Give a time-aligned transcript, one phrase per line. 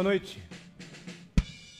[0.00, 0.42] Boa noite.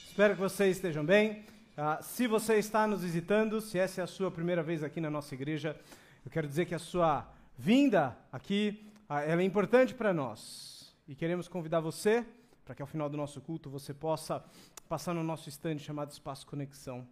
[0.05, 1.43] Espero que vocês estejam bem.
[1.75, 5.09] Uh, se você está nos visitando, se essa é a sua primeira vez aqui na
[5.09, 5.75] nossa igreja,
[6.23, 10.95] eu quero dizer que a sua vinda aqui uh, é importante para nós.
[11.07, 12.23] E queremos convidar você
[12.63, 14.45] para que ao final do nosso culto você possa
[14.87, 17.07] passar no nosso estande chamado Espaço Conexão.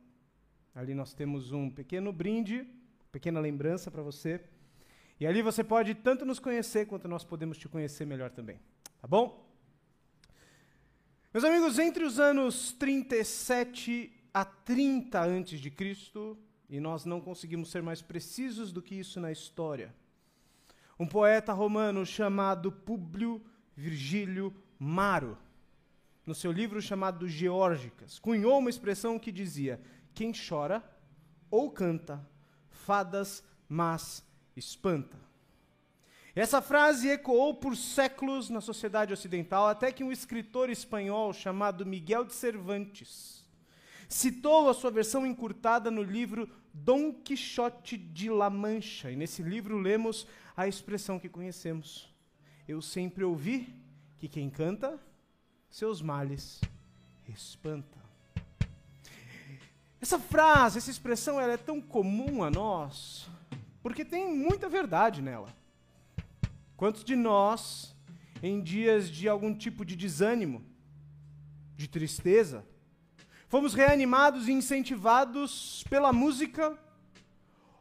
[0.75, 2.67] Ali nós temos um pequeno brinde,
[3.11, 4.43] pequena lembrança para você.
[5.19, 8.59] E ali você pode tanto nos conhecer quanto nós podemos te conhecer melhor também.
[9.01, 9.48] Tá bom?
[11.31, 16.35] Meus amigos, entre os anos 37 a 30 antes de Cristo,
[16.67, 19.93] e nós não conseguimos ser mais precisos do que isso na história,
[20.99, 23.45] um poeta romano chamado Públio
[23.77, 25.37] Virgílio Maro,
[26.25, 29.79] no seu livro chamado Geórgicas, cunhou uma expressão que dizia:
[30.15, 30.83] quem chora
[31.51, 32.27] ou canta
[32.71, 35.28] fadas, mas espanta.
[36.39, 42.23] Essa frase ecoou por séculos na sociedade ocidental, até que um escritor espanhol chamado Miguel
[42.23, 43.43] de Cervantes
[44.07, 49.11] citou a sua versão encurtada no livro Dom Quixote de La Mancha.
[49.11, 52.09] E nesse livro lemos a expressão que conhecemos:
[52.65, 53.75] Eu sempre ouvi
[54.17, 54.97] que quem canta,
[55.69, 56.61] seus males
[57.27, 57.99] espanta.
[59.99, 63.29] Essa frase, essa expressão, ela é tão comum a nós,
[63.83, 65.58] porque tem muita verdade nela.
[66.79, 67.93] Quantos de nós,
[68.41, 70.63] em dias de algum tipo de desânimo,
[71.75, 72.65] de tristeza,
[73.49, 76.79] fomos reanimados e incentivados pela música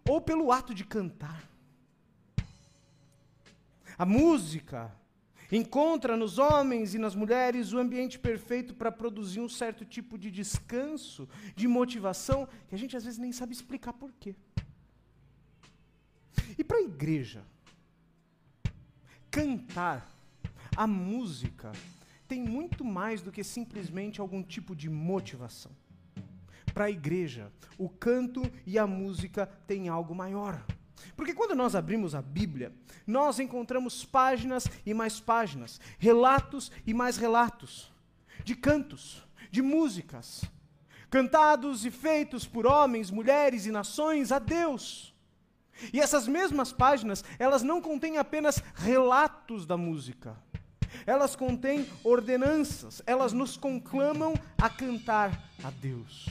[0.04, 1.48] ou pelo ato de cantar?
[3.96, 4.92] A música
[5.52, 10.28] encontra nos homens e nas mulheres o ambiente perfeito para produzir um certo tipo de
[10.28, 14.34] descanso, de motivação, que a gente às vezes nem sabe explicar por quê.
[16.58, 17.46] E para a igreja?
[19.38, 20.12] Cantar,
[20.76, 21.70] a música,
[22.26, 25.70] tem muito mais do que simplesmente algum tipo de motivação.
[26.74, 30.60] Para a igreja, o canto e a música têm algo maior.
[31.16, 32.72] Porque quando nós abrimos a Bíblia,
[33.06, 37.92] nós encontramos páginas e mais páginas, relatos e mais relatos,
[38.42, 40.42] de cantos, de músicas,
[41.08, 45.14] cantados e feitos por homens, mulheres e nações a Deus.
[45.92, 50.36] E essas mesmas páginas, elas não contêm apenas relatos da música.
[51.06, 56.26] Elas contêm ordenanças, elas nos conclamam a cantar a Deus.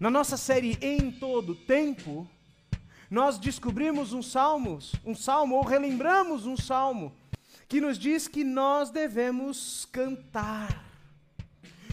[0.00, 2.28] Na nossa série Em Todo Tempo,
[3.10, 7.14] nós descobrimos um salmo, um salmo ou relembramos um salmo
[7.68, 10.84] que nos diz que nós devemos cantar.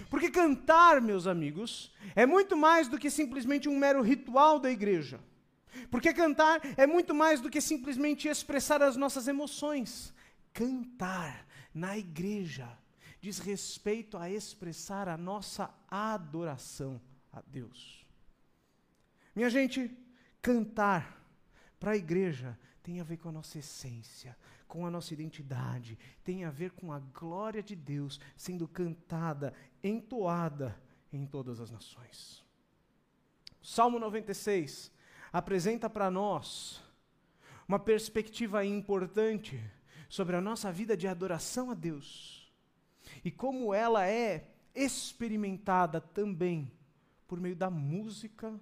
[0.09, 5.19] Porque cantar, meus amigos, é muito mais do que simplesmente um mero ritual da igreja.
[5.89, 10.13] Porque cantar é muito mais do que simplesmente expressar as nossas emoções.
[10.53, 12.77] Cantar na igreja
[13.21, 16.99] diz respeito a expressar a nossa adoração
[17.31, 18.05] a Deus.
[19.35, 19.95] Minha gente,
[20.41, 21.23] cantar
[21.79, 24.35] para a igreja tem a ver com a nossa essência,
[24.67, 29.53] com a nossa identidade, tem a ver com a glória de Deus sendo cantada,
[29.83, 30.75] entoada
[31.13, 32.43] em todas as nações.
[33.61, 34.91] Salmo 96
[35.31, 36.81] apresenta para nós
[37.67, 39.61] uma perspectiva importante
[40.09, 42.51] sobre a nossa vida de adoração a Deus
[43.23, 46.71] e como ela é experimentada também
[47.27, 48.59] por meio da música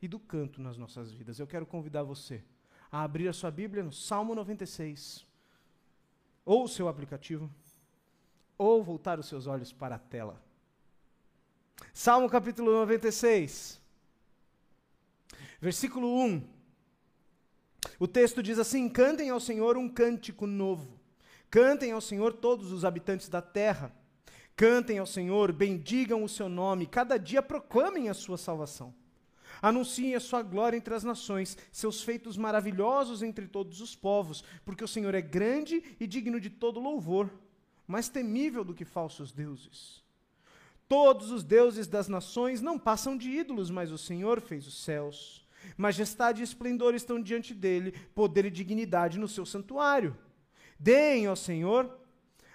[0.00, 1.38] e do canto nas nossas vidas.
[1.38, 2.44] Eu quero convidar você
[2.90, 5.26] a abrir a sua Bíblia no Salmo 96,
[6.44, 7.50] ou o seu aplicativo,
[8.58, 10.42] ou voltar os seus olhos para a tela.
[11.92, 13.80] Salmo capítulo 96.
[15.60, 16.42] Versículo 1.
[17.98, 21.00] O texto diz assim: Cantem ao Senhor um cântico novo.
[21.50, 23.94] Cantem ao Senhor todos os habitantes da terra.
[24.54, 28.94] Cantem ao Senhor, bendigam o seu nome, cada dia proclamem a sua salvação.
[29.60, 34.84] Anunciem a sua glória entre as nações, seus feitos maravilhosos entre todos os povos, porque
[34.84, 37.30] o Senhor é grande e digno de todo louvor,
[37.86, 40.02] mais temível do que falsos deuses.
[40.88, 45.45] Todos os deuses das nações não passam de ídolos, mas o Senhor fez os céus.
[45.76, 50.16] Majestade e esplendor estão diante dele, poder e dignidade no seu santuário.
[50.78, 51.98] Deem ao Senhor,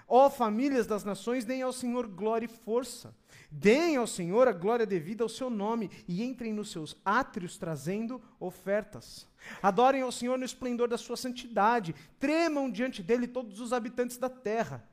[0.08, 3.16] ó famílias das nações, deem ao Senhor glória e força.
[3.50, 8.22] Deem ao Senhor a glória devida ao seu nome e entrem nos seus átrios trazendo
[8.40, 9.28] ofertas.
[9.62, 11.94] Adorem ao Senhor no esplendor da sua santidade.
[12.20, 14.88] Tremam diante dele todos os habitantes da terra.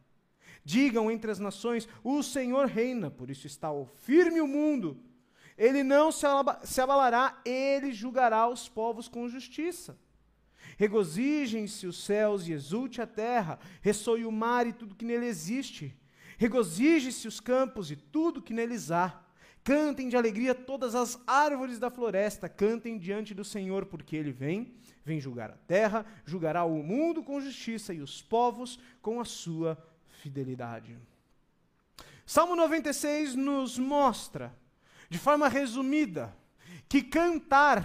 [0.65, 5.01] Digam entre as nações: O Senhor reina, por isso está o firme o mundo
[5.59, 9.99] ele não se abalará, ele julgará os povos com justiça.
[10.77, 15.93] Regozijem-se os céus e exulte a terra, ressoe o mar e tudo que nele existe.
[16.39, 19.21] Regozije-se os campos e tudo que neles há.
[19.65, 24.73] Cantem de alegria todas as árvores da floresta, cantem diante do Senhor, porque ele vem,
[25.05, 29.77] vem julgar a terra, julgará o mundo com justiça e os povos com a sua
[30.23, 30.97] fidelidade.
[32.25, 34.57] Salmo 96 nos mostra,
[35.09, 36.37] de forma resumida,
[36.89, 37.85] que cantar,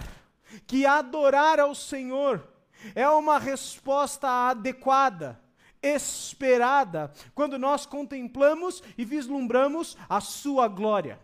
[0.66, 2.46] que adorar ao Senhor,
[2.94, 5.40] é uma resposta adequada
[5.82, 11.20] esperada quando nós contemplamos e vislumbramos a sua glória.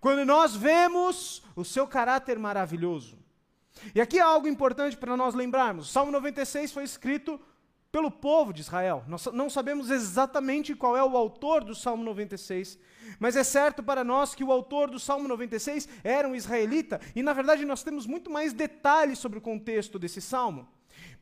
[0.00, 3.18] Quando nós vemos o seu caráter maravilhoso.
[3.94, 5.90] E aqui há algo importante para nós lembrarmos.
[5.90, 7.40] Salmo 96 foi escrito
[7.96, 9.02] pelo povo de Israel.
[9.08, 12.78] Nós não sabemos exatamente qual é o autor do Salmo 96,
[13.18, 17.22] mas é certo para nós que o autor do Salmo 96 era um israelita, e
[17.22, 20.68] na verdade nós temos muito mais detalhes sobre o contexto desse salmo.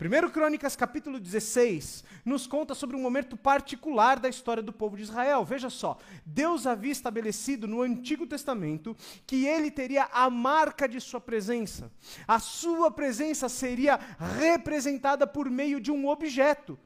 [0.00, 5.02] 1 Crônicas capítulo 16 nos conta sobre um momento particular da história do povo de
[5.02, 5.44] Israel.
[5.44, 11.20] Veja só, Deus havia estabelecido no Antigo Testamento que ele teria a marca de sua
[11.20, 11.92] presença.
[12.26, 13.98] A sua presença seria
[14.38, 16.78] representada por meio de um objeto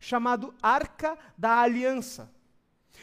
[0.00, 2.32] chamado Arca da Aliança.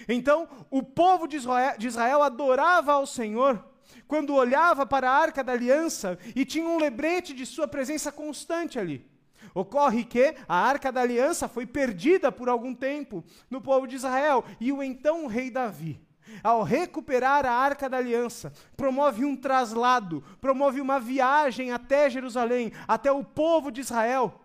[0.07, 3.63] Então, o povo de Israel, adorava ao Senhor
[4.07, 8.77] quando olhava para a Arca da Aliança e tinha um lembrete de sua presença constante
[8.77, 9.12] ali.
[9.53, 14.43] Ocorre que a arca da aliança foi perdida por algum tempo no povo de Israel,
[14.59, 16.01] e o então rei Davi,
[16.43, 23.11] ao recuperar a arca da aliança, promove um traslado, promove uma viagem até Jerusalém, até
[23.11, 24.42] o povo de Israel,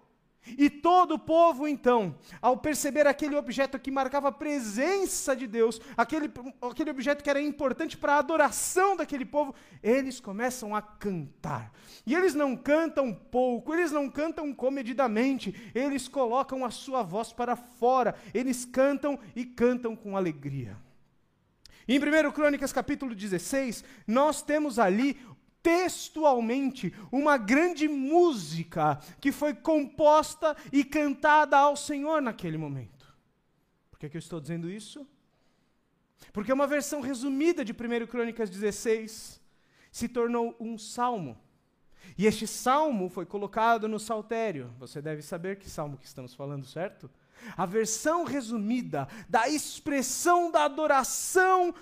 [0.57, 5.81] e todo o povo, então, ao perceber aquele objeto que marcava a presença de Deus,
[5.97, 6.31] aquele,
[6.63, 11.73] aquele objeto que era importante para a adoração daquele povo, eles começam a cantar.
[12.07, 17.57] E eles não cantam pouco, eles não cantam comedidamente, eles colocam a sua voz para
[17.57, 20.77] fora, eles cantam e cantam com alegria.
[21.91, 25.19] Em 1 Crônicas capítulo 16, nós temos ali
[25.63, 33.07] textualmente uma grande música que foi composta e cantada ao Senhor naquele momento.
[33.91, 35.07] Por que, que eu estou dizendo isso?
[36.33, 39.41] Porque uma versão resumida de 1 Crônicas 16
[39.91, 41.39] se tornou um salmo.
[42.17, 44.73] E este salmo foi colocado no saltério.
[44.79, 47.11] Você deve saber que salmo que estamos falando, certo?
[47.57, 51.75] A versão resumida da expressão da adoração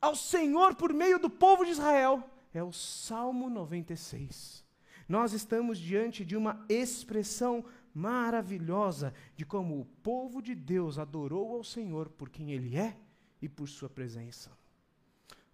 [0.00, 2.22] ao Senhor por meio do povo de Israel
[2.52, 4.64] é o Salmo 96.
[5.08, 7.64] Nós estamos diante de uma expressão
[7.94, 12.96] maravilhosa de como o povo de Deus adorou ao Senhor por quem Ele é
[13.40, 14.50] e por Sua presença.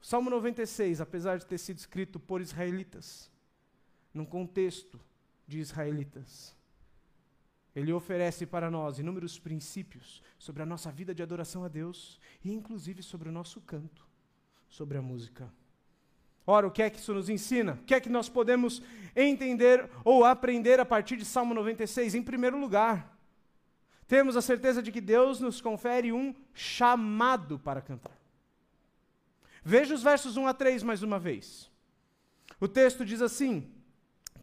[0.03, 3.31] O Salmo 96, apesar de ter sido escrito por israelitas,
[4.13, 5.01] num contexto
[5.47, 6.55] de israelitas,
[7.75, 12.53] ele oferece para nós inúmeros princípios sobre a nossa vida de adoração a Deus e,
[12.53, 14.07] inclusive, sobre o nosso canto,
[14.69, 15.53] sobre a música.
[16.47, 17.79] Ora, o que é que isso nos ensina?
[17.81, 18.83] O que é que nós podemos
[19.17, 22.15] entender ou aprender a partir de Salmo 96?
[22.15, 23.17] Em primeiro lugar,
[24.07, 28.17] temos a certeza de que Deus nos confere um chamado para cantar.
[29.65, 31.71] Veja os versos 1 a 3 mais uma vez.
[32.61, 33.73] O texto diz assim: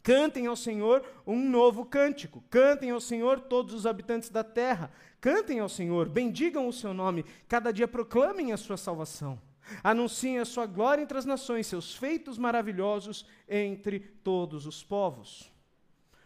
[0.02, 5.60] Cantem ao Senhor um novo cântico, cantem ao Senhor todos os habitantes da terra, cantem
[5.60, 9.38] ao Senhor, bendigam o seu nome, cada dia proclamem a sua salvação.
[9.82, 15.50] Anunciem a sua glória entre as nações, seus feitos maravilhosos entre todos os povos.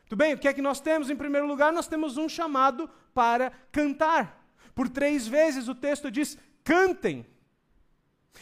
[0.09, 1.11] Tudo bem, o que é que nós temos?
[1.11, 4.47] Em primeiro lugar, nós temos um chamado para cantar.
[4.75, 7.27] Por três vezes o texto diz: cantem.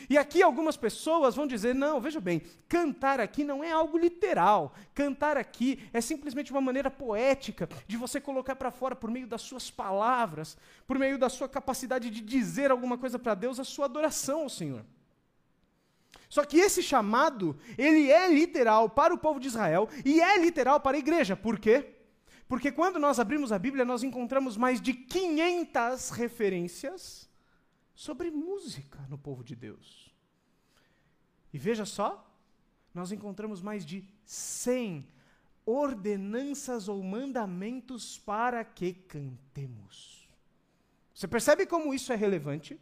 [0.09, 4.75] E aqui algumas pessoas vão dizer: não, veja bem, cantar aqui não é algo literal.
[4.95, 9.43] Cantar aqui é simplesmente uma maneira poética de você colocar para fora, por meio das
[9.43, 13.87] suas palavras, por meio da sua capacidade de dizer alguma coisa para Deus, a sua
[13.87, 14.85] adoração ao Senhor.
[16.29, 20.81] Só que esse chamado, ele é literal para o povo de Israel e é literal
[20.81, 21.37] para a igreja.
[21.37, 21.95] Por quê?
[22.49, 27.29] Porque quando nós abrimos a Bíblia, nós encontramos mais de 500 referências
[27.95, 30.13] sobre música no povo de Deus.
[31.53, 32.29] E veja só,
[32.93, 35.07] nós encontramos mais de 100
[35.65, 40.29] ordenanças ou mandamentos para que cantemos.
[41.15, 42.79] Você percebe como isso é relevante?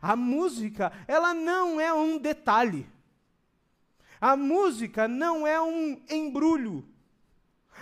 [0.00, 2.86] A música, ela não é um detalhe.
[4.20, 6.86] A música não é um embrulho.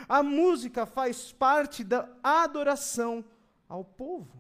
[0.08, 3.24] A música faz parte da adoração
[3.68, 4.36] ao povo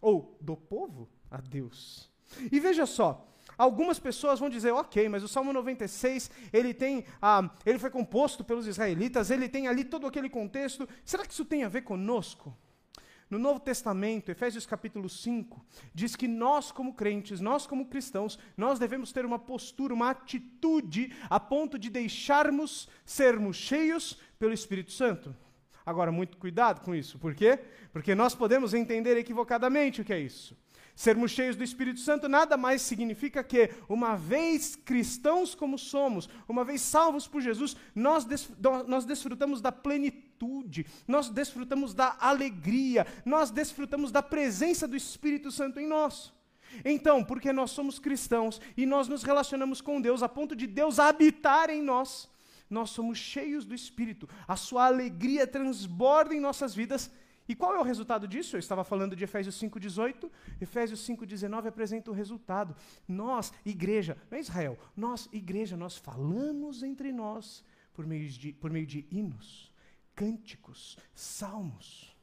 [0.00, 2.10] ou do povo a Deus.
[2.52, 3.26] E veja só,
[3.56, 8.44] algumas pessoas vão dizer, ok, mas o Salmo 96, ele tem, ah, ele foi composto
[8.44, 10.88] pelos israelitas, ele tem ali todo aquele contexto.
[11.04, 12.56] Será que isso tem a ver conosco?
[13.30, 15.62] No Novo Testamento, Efésios capítulo 5,
[15.92, 21.14] diz que nós, como crentes, nós, como cristãos, nós devemos ter uma postura, uma atitude
[21.28, 25.36] a ponto de deixarmos sermos cheios pelo Espírito Santo.
[25.88, 27.58] Agora, muito cuidado com isso, por quê?
[27.94, 30.54] Porque nós podemos entender equivocadamente o que é isso.
[30.94, 36.62] Sermos cheios do Espírito Santo nada mais significa que, uma vez cristãos como somos, uma
[36.62, 38.50] vez salvos por Jesus, nós, des
[38.86, 45.80] nós desfrutamos da plenitude, nós desfrutamos da alegria, nós desfrutamos da presença do Espírito Santo
[45.80, 46.34] em nós.
[46.84, 50.98] Então, porque nós somos cristãos e nós nos relacionamos com Deus a ponto de Deus
[50.98, 52.28] habitar em nós,
[52.68, 57.10] nós somos cheios do Espírito, a sua alegria transborda em nossas vidas
[57.48, 58.56] e qual é o resultado disso?
[58.56, 60.30] Eu estava falando de Efésios 5,18.
[60.60, 62.76] Efésios 5,19 apresenta o resultado.
[63.08, 68.70] Nós, igreja, não é Israel, nós, igreja, nós falamos entre nós por meio de, por
[68.70, 69.72] meio de hinos,
[70.14, 72.14] cânticos, salmos.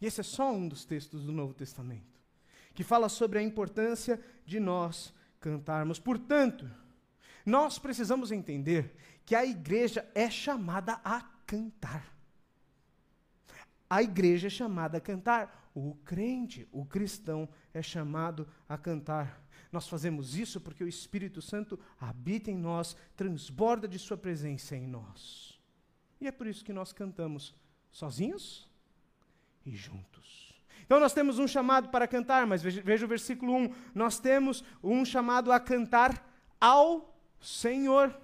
[0.00, 2.20] E esse é só um dos textos do Novo Testamento,
[2.74, 6.00] que fala sobre a importância de nós cantarmos.
[6.00, 6.68] Portanto,
[7.46, 12.12] nós precisamos entender que a igreja é chamada a cantar.
[13.88, 15.70] A igreja é chamada a cantar.
[15.72, 19.40] O crente, o cristão, é chamado a cantar.
[19.70, 24.86] Nós fazemos isso porque o Espírito Santo habita em nós, transborda de Sua presença em
[24.86, 25.60] nós.
[26.20, 27.54] E é por isso que nós cantamos
[27.92, 28.68] sozinhos
[29.64, 30.54] e juntos.
[30.84, 33.74] Então nós temos um chamado para cantar, mas veja, veja o versículo 1.
[33.94, 36.26] Nós temos um chamado a cantar
[36.60, 38.14] ao Senhor.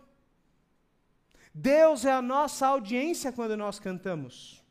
[1.55, 4.63] Deus é a nossa audiência quando nós cantamos.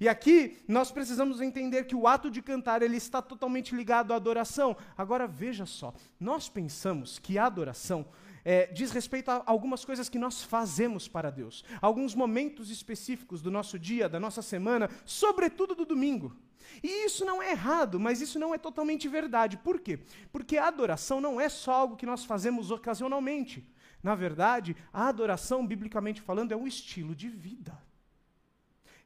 [0.00, 4.16] E aqui nós precisamos entender que o ato de cantar ele está totalmente ligado à
[4.16, 4.76] adoração.
[4.96, 8.06] Agora veja só, nós pensamos que a adoração
[8.44, 13.50] é, diz respeito a algumas coisas que nós fazemos para Deus, alguns momentos específicos do
[13.50, 16.36] nosso dia, da nossa semana, sobretudo do domingo.
[16.82, 19.56] E isso não é errado, mas isso não é totalmente verdade.
[19.56, 20.00] Por quê?
[20.32, 23.66] Porque a adoração não é só algo que nós fazemos ocasionalmente.
[24.02, 27.78] Na verdade, a adoração, biblicamente falando, é um estilo de vida.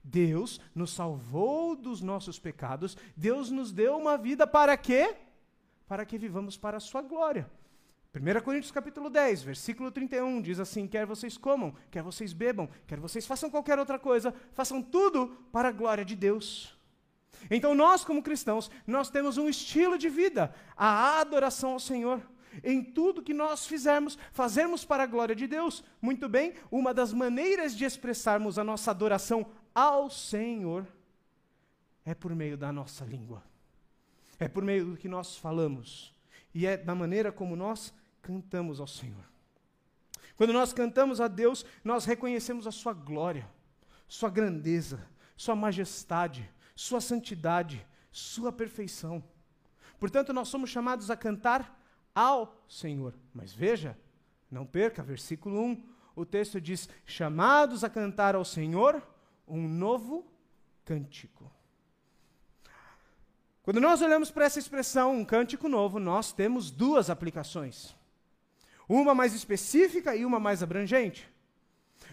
[0.02, 5.16] Deus nos salvou dos nossos pecados, Deus nos deu uma vida para quê?
[5.88, 7.50] Para que vivamos para a sua glória.
[8.14, 12.98] 1 Coríntios capítulo 10, versículo 31, diz assim: quer vocês comam, quer vocês bebam, quer
[12.98, 16.75] vocês façam qualquer outra coisa, façam tudo para a glória de Deus.
[17.50, 22.20] Então nós, como cristãos, nós temos um estilo de vida, a adoração ao Senhor.
[22.64, 25.84] Em tudo que nós fizermos, fazermos para a glória de Deus.
[26.00, 30.86] Muito bem, uma das maneiras de expressarmos a nossa adoração ao Senhor
[32.04, 33.42] é por meio da nossa língua.
[34.38, 36.14] É por meio do que nós falamos.
[36.54, 39.24] E é da maneira como nós cantamos ao Senhor.
[40.36, 43.48] Quando nós cantamos a Deus, nós reconhecemos a Sua glória,
[44.06, 49.24] Sua grandeza, Sua majestade, Sua santidade, Sua perfeição.
[49.98, 51.76] Portanto, nós somos chamados a cantar
[52.14, 53.14] ao Senhor.
[53.34, 53.98] Mas veja,
[54.50, 55.82] não perca, versículo 1,
[56.14, 59.02] o texto diz: chamados a cantar ao Senhor
[59.48, 60.24] um novo
[60.84, 61.50] cântico.
[63.62, 67.96] Quando nós olhamos para essa expressão, um cântico novo, nós temos duas aplicações.
[68.88, 71.28] Uma mais específica e uma mais abrangente.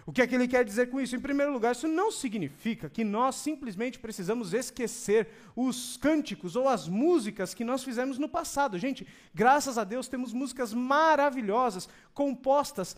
[0.05, 1.15] O que é que ele quer dizer com isso?
[1.15, 6.87] Em primeiro lugar, isso não significa que nós simplesmente precisamos esquecer os cânticos ou as
[6.89, 8.77] músicas que nós fizemos no passado.
[8.77, 12.97] Gente, graças a Deus temos músicas maravilhosas, compostas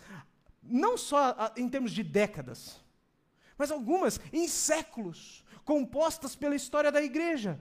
[0.64, 2.84] não só em termos de décadas,
[3.56, 7.60] mas algumas em séculos, compostas pela história da igreja.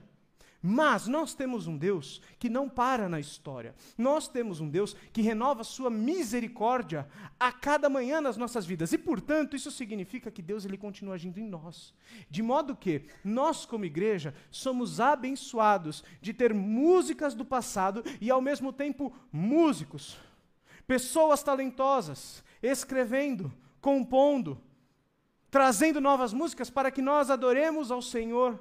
[0.67, 3.75] Mas nós temos um Deus que não para na história.
[3.95, 7.07] Nós temos um Deus que renova sua misericórdia
[7.39, 8.91] a cada manhã nas nossas vidas.
[8.91, 11.93] E, portanto, isso significa que Deus ele continua agindo em nós.
[12.31, 18.41] De modo que nós, como igreja, somos abençoados de ter músicas do passado e, ao
[18.41, 20.17] mesmo tempo, músicos.
[20.87, 24.59] Pessoas talentosas, escrevendo, compondo,
[25.51, 28.59] trazendo novas músicas para que nós adoremos ao Senhor.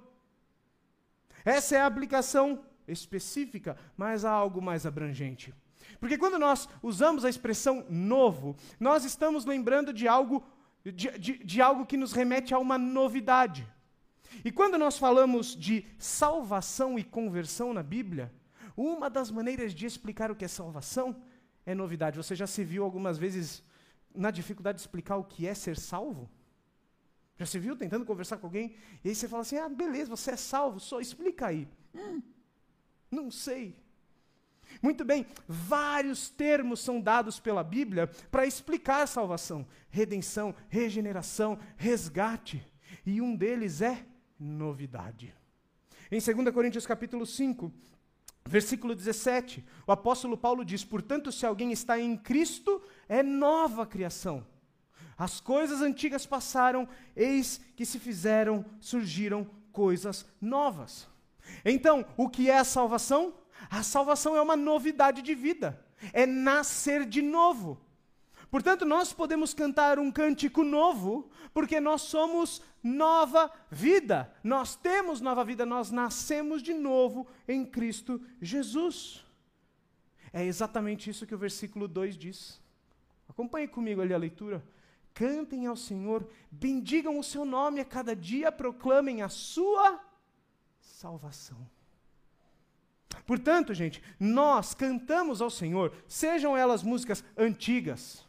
[1.44, 5.54] Essa é a aplicação específica, mas há algo mais abrangente.
[6.00, 10.42] Porque quando nós usamos a expressão novo, nós estamos lembrando de algo,
[10.84, 13.66] de, de, de algo que nos remete a uma novidade.
[14.44, 18.32] E quando nós falamos de salvação e conversão na Bíblia,
[18.76, 21.22] uma das maneiras de explicar o que é salvação
[21.64, 22.16] é novidade.
[22.16, 23.62] Você já se viu algumas vezes
[24.14, 26.28] na dificuldade de explicar o que é ser salvo?
[27.36, 28.76] Já se viu tentando conversar com alguém?
[29.02, 31.68] E aí você fala assim: ah, beleza, você é salvo, só explica aí.
[31.94, 32.22] Hum,
[33.10, 33.82] não sei.
[34.80, 42.64] Muito bem, vários termos são dados pela Bíblia para explicar salvação: redenção, regeneração, resgate.
[43.04, 44.06] E um deles é
[44.38, 45.34] novidade.
[46.10, 47.72] Em 2 Coríntios capítulo 5,
[48.46, 54.46] versículo 17, o apóstolo Paulo diz: "Portanto, se alguém está em Cristo, é nova criação.
[55.16, 61.08] As coisas antigas passaram, eis que se fizeram, surgiram coisas novas."
[61.64, 63.34] Então, o que é a salvação?
[63.70, 65.80] A salvação é uma novidade de vida,
[66.12, 67.80] é nascer de novo.
[68.50, 74.32] Portanto, nós podemos cantar um cântico novo, porque nós somos nova vida.
[74.44, 79.24] Nós temos nova vida, nós nascemos de novo em Cristo Jesus.
[80.32, 82.60] É exatamente isso que o versículo 2 diz.
[83.28, 84.64] Acompanhe comigo ali a leitura.
[85.14, 90.04] Cantem ao Senhor, bendigam o seu nome a cada dia, proclamem a sua
[90.80, 91.70] salvação.
[93.24, 98.26] Portanto, gente, nós cantamos ao Senhor, sejam elas músicas antigas,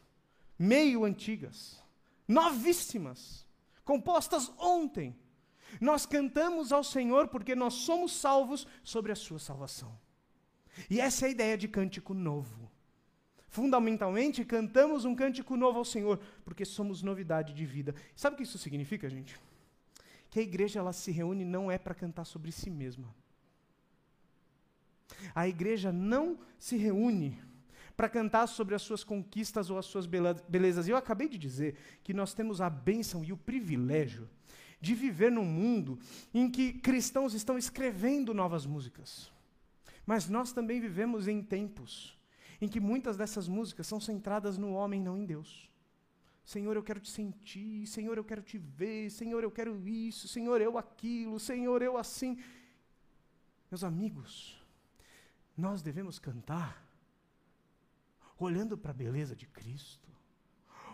[0.60, 1.84] meio antigas,
[2.28, 3.46] novíssimas,
[3.84, 5.18] compostas ontem.
[5.82, 9.98] Nós cantamos ao Senhor porque nós somos salvos sobre a sua salvação.
[10.90, 12.72] E essa é a ideia de cântico novo.
[13.56, 17.96] Fundamentalmente, cantamos um cântico novo ao Senhor porque somos novidade de vida.
[18.14, 19.40] Sabe o que isso significa, gente?
[20.30, 23.16] Que a igreja ela se reúne não é para cantar sobre si mesma.
[25.34, 27.42] A igreja não se reúne
[27.96, 30.86] para cantar sobre as suas conquistas ou as suas belezas.
[30.86, 34.30] E eu acabei de dizer que nós temos a bênção e o privilégio
[34.82, 35.98] de viver num mundo
[36.34, 39.32] em que cristãos estão escrevendo novas músicas.
[40.06, 42.16] Mas nós também vivemos em tempos
[42.62, 45.70] em que muitas dessas músicas são centradas no homem, não em Deus.
[46.46, 50.62] Senhor, eu quero te sentir, Senhor, eu quero te ver, Senhor, eu quero isso, Senhor,
[50.62, 52.38] eu aquilo, Senhor, eu assim.
[53.72, 54.64] Meus amigos,
[55.58, 56.86] nós devemos cantar
[58.38, 60.10] olhando para a beleza de Cristo,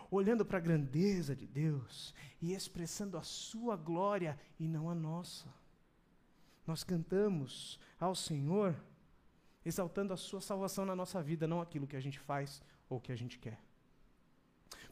[0.09, 5.53] olhando para a grandeza de Deus e expressando a Sua glória e não a nossa.
[6.65, 8.75] Nós cantamos ao Senhor
[9.65, 13.11] exaltando a Sua salvação na nossa vida, não aquilo que a gente faz ou que
[13.11, 13.59] a gente quer.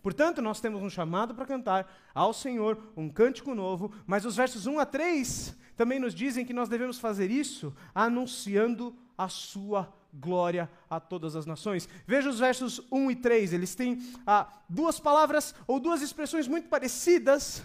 [0.02, 4.66] Portanto, nós temos um chamado para cantar ao Senhor um cântico novo, mas os versos
[4.66, 10.70] 1 a 3 também nos dizem que nós devemos fazer isso anunciando a sua glória
[10.90, 11.88] a todas as nações.
[12.08, 16.70] Veja os versos 1 e 3, eles têm ah, duas palavras ou duas expressões muito
[16.70, 17.64] parecidas,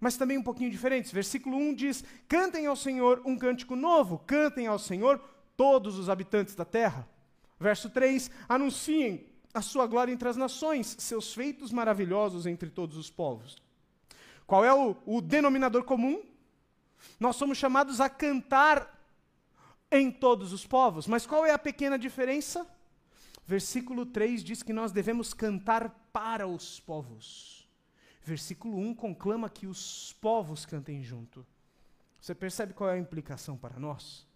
[0.00, 1.12] mas também um pouquinho diferentes.
[1.12, 5.20] Versículo 1 diz: Cantem ao Senhor um cântico novo, cantem ao Senhor
[5.60, 7.06] todos os habitantes da terra.
[7.58, 13.10] Verso 3: Anunciem a sua glória entre as nações, seus feitos maravilhosos entre todos os
[13.10, 13.62] povos.
[14.46, 16.22] Qual é o, o denominador comum?
[17.18, 18.98] Nós somos chamados a cantar
[19.92, 21.06] em todos os povos.
[21.06, 22.66] Mas qual é a pequena diferença?
[23.44, 27.68] Versículo 3 diz que nós devemos cantar para os povos.
[28.22, 31.46] Versículo 1 conclama que os povos cantem junto.
[32.18, 34.29] Você percebe qual é a implicação para nós?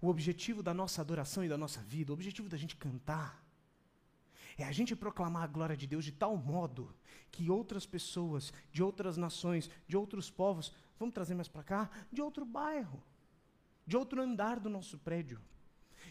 [0.00, 3.42] O objetivo da nossa adoração e da nossa vida, o objetivo da gente cantar,
[4.56, 6.92] é a gente proclamar a glória de Deus de tal modo
[7.30, 12.20] que outras pessoas, de outras nações, de outros povos, vamos trazer mais para cá, de
[12.20, 13.02] outro bairro,
[13.86, 15.40] de outro andar do nosso prédio,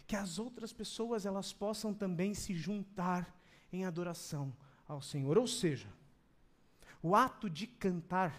[0.06, 3.36] que as outras pessoas elas possam também se juntar
[3.72, 4.56] em adoração
[4.88, 5.38] ao Senhor.
[5.38, 5.90] Ou seja,
[7.02, 8.34] o ato de cantar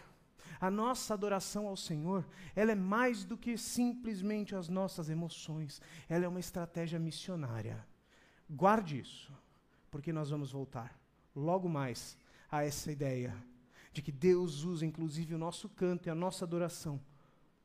[0.61, 5.81] a nossa adoração ao Senhor, ela é mais do que simplesmente as nossas emoções.
[6.09, 7.87] Ela é uma estratégia missionária.
[8.49, 9.33] Guarde isso,
[9.91, 10.99] porque nós vamos voltar
[11.35, 12.17] logo mais
[12.51, 13.37] a essa ideia
[13.93, 17.01] de que Deus usa inclusive o nosso canto e a nossa adoração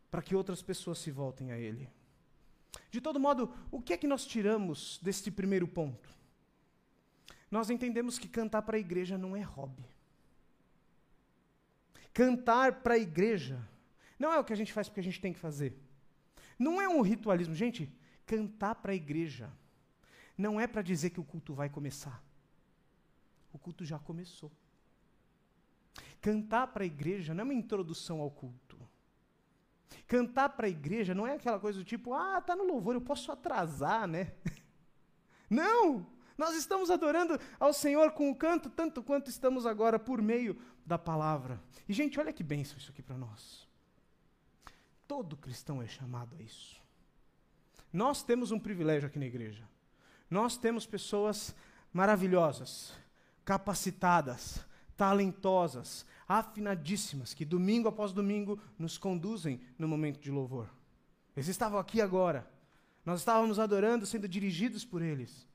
[0.10, 1.89] para que outras pessoas se voltem a Ele.
[2.91, 6.10] De todo modo, o que é que nós tiramos deste primeiro ponto?
[7.49, 9.92] Nós entendemos que cantar para a igreja não é hobby.
[12.13, 13.60] Cantar para a igreja
[14.19, 15.76] não é o que a gente faz porque a gente tem que fazer.
[16.58, 17.56] Não é um ritualismo.
[17.56, 17.91] Gente,
[18.26, 19.52] cantar para a igreja
[20.38, 22.23] não é para dizer que o culto vai começar.
[23.52, 24.52] O culto já começou.
[26.21, 28.80] Cantar para a igreja não é uma introdução ao culto.
[30.08, 33.02] Cantar para a igreja não é aquela coisa do tipo, ah, tá no louvor, eu
[33.02, 34.34] posso atrasar, né?
[35.49, 36.12] não!
[36.38, 40.98] Nós estamos adorando ao Senhor com o canto, tanto quanto estamos agora por meio da
[40.98, 41.62] palavra.
[41.88, 43.67] E, gente, olha que bênção isso aqui para nós.
[45.08, 46.82] Todo cristão é chamado a isso.
[47.91, 49.67] Nós temos um privilégio aqui na igreja.
[50.30, 51.56] Nós temos pessoas
[51.93, 52.91] maravilhosas,
[53.46, 54.65] capacitadas,
[54.98, 60.67] talentosas, afinadíssimas, que domingo após domingo nos conduzem no momento de louvor.
[61.36, 62.50] Eles estavam aqui agora.
[63.06, 65.48] Nós estávamos adorando, sendo dirigidos por eles.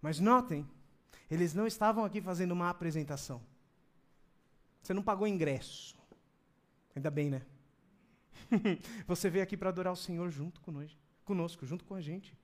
[0.00, 0.68] Mas notem,
[1.30, 3.42] eles não estavam aqui fazendo uma apresentação.
[4.82, 5.98] Você não pagou ingresso.
[6.94, 7.42] Ainda bem, né?
[9.06, 10.60] você veio aqui para adorar o Senhor junto
[11.24, 12.36] conosco, junto com a gente.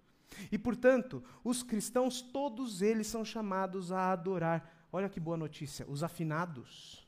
[0.51, 4.87] E, portanto, os cristãos, todos eles são chamados a adorar.
[4.93, 7.07] Olha que boa notícia, os afinados.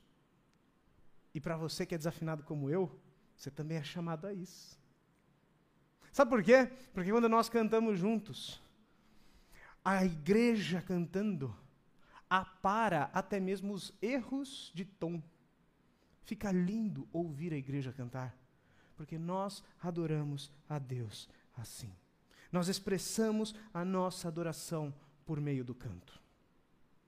[1.33, 2.99] E para você que é desafinado como eu,
[3.35, 4.79] você também é chamado a isso.
[6.11, 6.65] Sabe por quê?
[6.93, 8.59] Porque quando nós cantamos juntos,
[9.83, 11.55] a igreja cantando
[12.29, 15.21] apara até mesmo os erros de tom.
[16.23, 18.35] Fica lindo ouvir a igreja cantar,
[18.95, 21.91] porque nós adoramos a Deus assim.
[22.51, 24.93] Nós expressamos a nossa adoração
[25.25, 26.21] por meio do canto.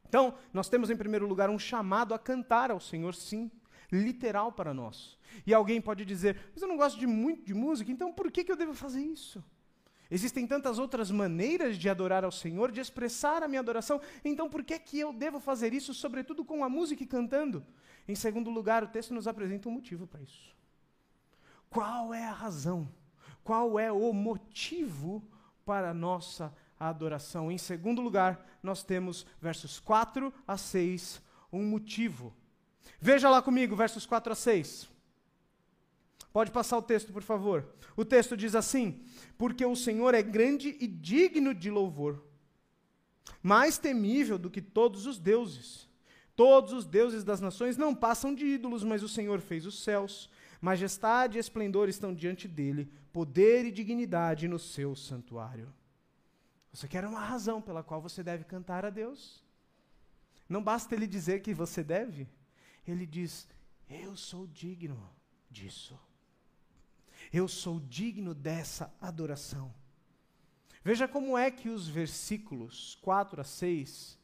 [0.08, 3.52] Então, nós temos em primeiro lugar um chamado a cantar ao Senhor, sim,
[3.92, 5.18] literal para nós.
[5.46, 8.44] E alguém pode dizer, mas eu não gosto de muito de música, então por que,
[8.44, 9.44] que eu devo fazer isso?
[10.12, 14.64] Existem tantas outras maneiras de adorar ao Senhor, de expressar a minha adoração, então por
[14.64, 17.64] que, que eu devo fazer isso, sobretudo com a música e cantando?
[18.08, 20.56] Em segundo lugar, o texto nos apresenta um motivo para isso.
[21.70, 22.90] Qual é a razão?
[23.44, 25.24] Qual é o motivo
[25.64, 27.52] para a nossa adoração?
[27.52, 31.22] Em segundo lugar, nós temos versos 4 a 6,
[31.54, 32.34] um motivo.
[33.00, 34.90] Veja lá comigo, versos 4 a 6.
[36.40, 37.68] Pode passar o texto, por favor.
[37.98, 39.04] O texto diz assim:
[39.38, 42.24] Porque o Senhor é grande e digno de louvor,
[43.44, 45.90] mais temível do que todos os deuses.
[46.38, 50.30] Todos os deuses das nações não passam de ídolos, mas o Senhor fez os céus.
[50.62, 55.74] Majestade e esplendor estão diante dele, poder e dignidade no seu santuário.
[56.72, 59.44] Você quer uma razão pela qual você deve cantar a Deus?
[60.48, 62.30] Não basta ele dizer que você deve,
[62.88, 63.46] ele diz:
[63.90, 64.98] Eu sou digno
[65.52, 66.00] disso.
[67.32, 69.74] Eu sou digno dessa adoração.
[70.84, 74.18] Veja como é que os versículos 4 a 6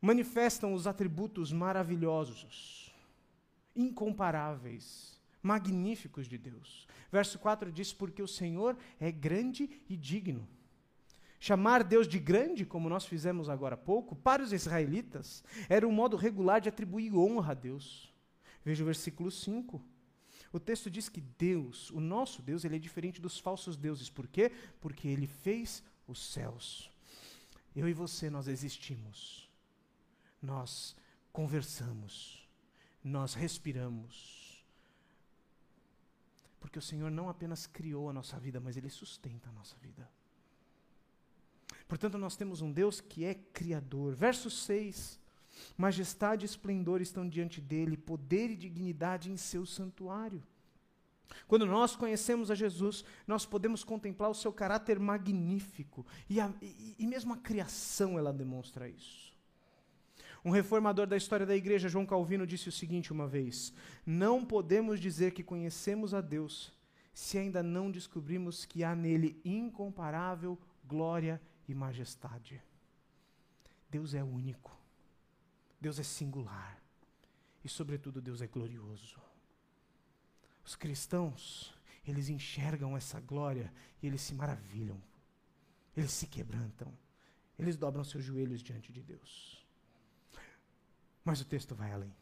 [0.00, 2.94] manifestam os atributos maravilhosos,
[3.74, 6.86] incomparáveis, magníficos de Deus.
[7.10, 10.46] Verso 4 diz: Porque o Senhor é grande e digno.
[11.40, 15.92] Chamar Deus de grande, como nós fizemos agora há pouco, para os israelitas, era um
[15.92, 18.12] modo regular de atribuir honra a Deus.
[18.64, 19.80] Veja o versículo 5.
[20.52, 24.08] O texto diz que Deus, o nosso Deus, ele é diferente dos falsos deuses.
[24.08, 24.50] Por quê?
[24.80, 26.90] Porque ele fez os céus.
[27.76, 29.48] Eu e você, nós existimos.
[30.40, 30.96] Nós
[31.32, 32.48] conversamos.
[33.04, 34.64] Nós respiramos.
[36.60, 40.10] Porque o Senhor não apenas criou a nossa vida, mas ele sustenta a nossa vida.
[41.86, 44.14] Portanto, nós temos um Deus que é criador.
[44.14, 45.20] Verso 6.
[45.76, 50.42] Majestade e esplendor estão diante dele, poder e dignidade em seu santuário.
[51.46, 56.96] Quando nós conhecemos a Jesus, nós podemos contemplar o seu caráter magnífico, e, a, e,
[56.98, 59.28] e mesmo a criação ela demonstra isso.
[60.44, 63.72] Um reformador da história da igreja, João Calvino, disse o seguinte uma vez:
[64.06, 66.72] Não podemos dizer que conhecemos a Deus
[67.12, 72.62] se ainda não descobrimos que há nele incomparável glória e majestade.
[73.90, 74.77] Deus é único.
[75.80, 76.80] Deus é singular.
[77.64, 79.20] E, sobretudo, Deus é glorioso.
[80.64, 81.74] Os cristãos,
[82.06, 85.00] eles enxergam essa glória e eles se maravilham.
[85.96, 86.92] Eles se quebrantam.
[87.58, 89.64] Eles dobram seus joelhos diante de Deus.
[91.24, 92.14] Mas o texto vai além.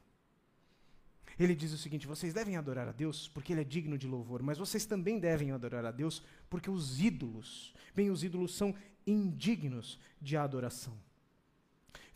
[1.38, 4.42] Ele diz o seguinte: vocês devem adorar a Deus porque Ele é digno de louvor,
[4.42, 8.74] mas vocês também devem adorar a Deus porque os ídolos, bem, os ídolos são
[9.06, 10.96] indignos de adoração.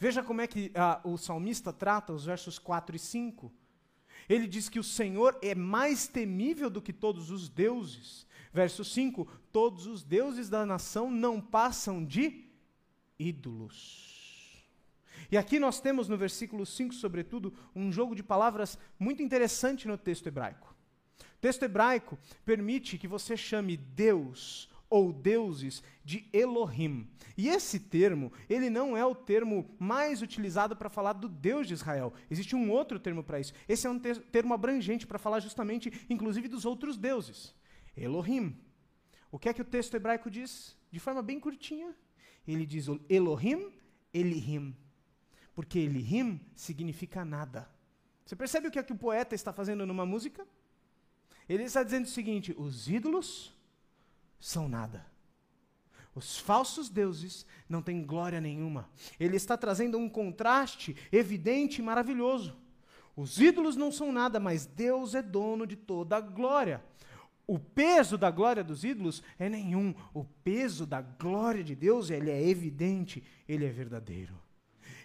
[0.00, 3.52] Veja como é que ah, o salmista trata os versos 4 e 5.
[4.26, 8.26] Ele diz que o Senhor é mais temível do que todos os deuses.
[8.50, 12.46] Verso 5: Todos os deuses da nação não passam de
[13.18, 14.64] ídolos.
[15.30, 19.98] E aqui nós temos no versículo 5, sobretudo, um jogo de palavras muito interessante no
[19.98, 20.74] texto hebraico.
[21.20, 27.08] O texto hebraico permite que você chame Deus ou deuses de Elohim.
[27.38, 31.74] E esse termo, ele não é o termo mais utilizado para falar do Deus de
[31.74, 32.12] Israel.
[32.28, 33.54] Existe um outro termo para isso.
[33.68, 37.54] Esse é um ter termo abrangente para falar justamente, inclusive, dos outros deuses.
[37.96, 38.56] Elohim.
[39.30, 40.76] O que é que o texto hebraico diz?
[40.90, 41.94] De forma bem curtinha.
[42.46, 43.72] Ele diz Elohim,
[44.12, 44.76] Elihim.
[45.54, 47.70] Porque Elihim significa nada.
[48.26, 50.46] Você percebe o que é que o poeta está fazendo numa música?
[51.48, 53.52] Ele está dizendo o seguinte: os ídolos
[54.40, 55.06] são nada.
[56.14, 58.88] Os falsos deuses não têm glória nenhuma.
[59.18, 62.56] Ele está trazendo um contraste evidente e maravilhoso.
[63.16, 66.82] Os ídolos não são nada, mas Deus é dono de toda a glória.
[67.46, 69.94] O peso da glória dos ídolos é nenhum.
[70.14, 74.38] O peso da glória de Deus, ele é evidente, ele é verdadeiro.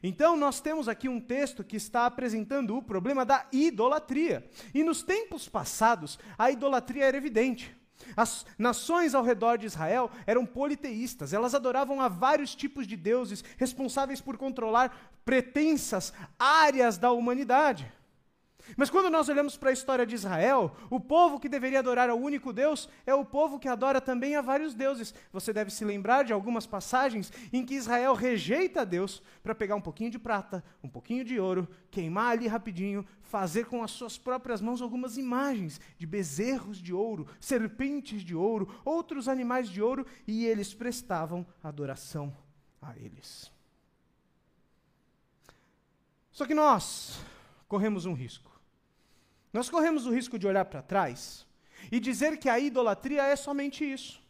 [0.02, 4.48] Então, nós temos aqui um texto que está apresentando o problema da idolatria.
[4.74, 7.76] E nos tempos passados, a idolatria era evidente.
[8.16, 13.44] As nações ao redor de Israel eram politeístas, elas adoravam a vários tipos de deuses
[13.58, 17.92] responsáveis por controlar pretensas áreas da humanidade.
[18.76, 22.20] Mas quando nós olhamos para a história de Israel, o povo que deveria adorar ao
[22.20, 25.14] único Deus é o povo que adora também a vários deuses.
[25.32, 29.82] Você deve se lembrar de algumas passagens em que Israel rejeita Deus para pegar um
[29.82, 34.62] pouquinho de prata, um pouquinho de ouro, queimar ali rapidinho, fazer com as suas próprias
[34.62, 40.46] mãos algumas imagens de bezerros de ouro, serpentes de ouro, outros animais de ouro, e
[40.46, 42.36] eles prestavam adoração
[42.82, 43.52] a eles.
[46.32, 47.20] Só que nós
[47.68, 48.55] corremos um risco.
[49.56, 51.48] Nós corremos o risco de olhar para trás
[51.90, 54.22] e dizer que a idolatria é somente isso: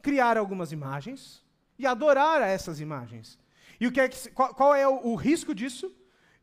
[0.00, 1.44] criar algumas imagens
[1.76, 3.36] e adorar a essas imagens.
[3.80, 5.92] E o que é que, qual, qual é o, o risco disso?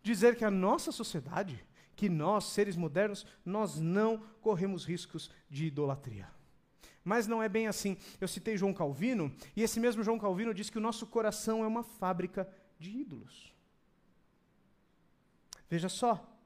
[0.04, 1.65] Dizer que a nossa sociedade,
[1.96, 6.28] que nós, seres modernos, nós não corremos riscos de idolatria.
[7.02, 7.96] Mas não é bem assim.
[8.20, 11.68] Eu citei João Calvino, e esse mesmo João Calvino diz que o nosso coração é
[11.68, 12.46] uma fábrica
[12.78, 13.56] de ídolos.
[15.70, 16.38] Veja só,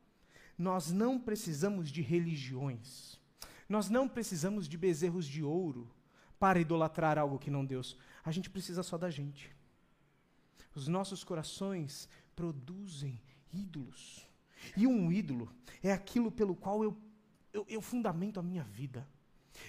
[0.57, 3.19] nós não precisamos de religiões.
[3.67, 5.89] Nós não precisamos de bezerros de ouro
[6.39, 7.97] para idolatrar algo que não Deus.
[8.23, 9.55] A gente precisa só da gente.
[10.75, 14.27] Os nossos corações produzem ídolos.
[14.75, 15.49] E um ídolo
[15.81, 16.97] é aquilo pelo qual eu,
[17.51, 19.07] eu, eu fundamento a minha vida.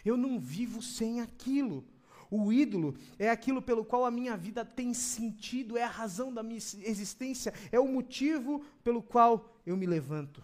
[0.04, 1.84] Eu não vivo sem aquilo.
[2.30, 6.42] O ídolo é aquilo pelo qual a minha vida tem sentido, é a razão da
[6.42, 10.42] minha existência, é o motivo pelo qual eu me levanto.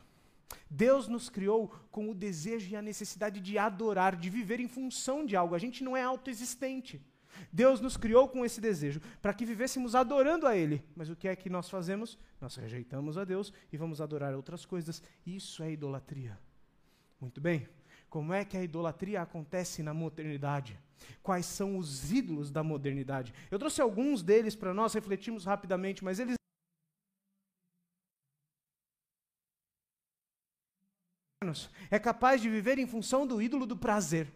[0.69, 5.25] Deus nos criou com o desejo e a necessidade de adorar, de viver em função
[5.25, 5.55] de algo.
[5.55, 7.01] A gente não é autoexistente.
[7.53, 10.85] Deus nos criou com esse desejo para que vivêssemos adorando a Ele.
[10.95, 12.19] Mas o que é que nós fazemos?
[12.41, 15.03] Nós rejeitamos a Deus e vamos adorar outras coisas.
[15.27, 16.39] Isso é idolatria.
[17.21, 17.69] Muito bem.
[18.09, 20.79] Como é que a idolatria acontece na modernidade?
[21.23, 23.33] Quais são os ídolos da modernidade?
[23.51, 26.40] Eu trouxe alguns deles para nós refletirmos rapidamente, mas eles
[31.91, 34.33] é capaz de viver em função do ídolo do prazer.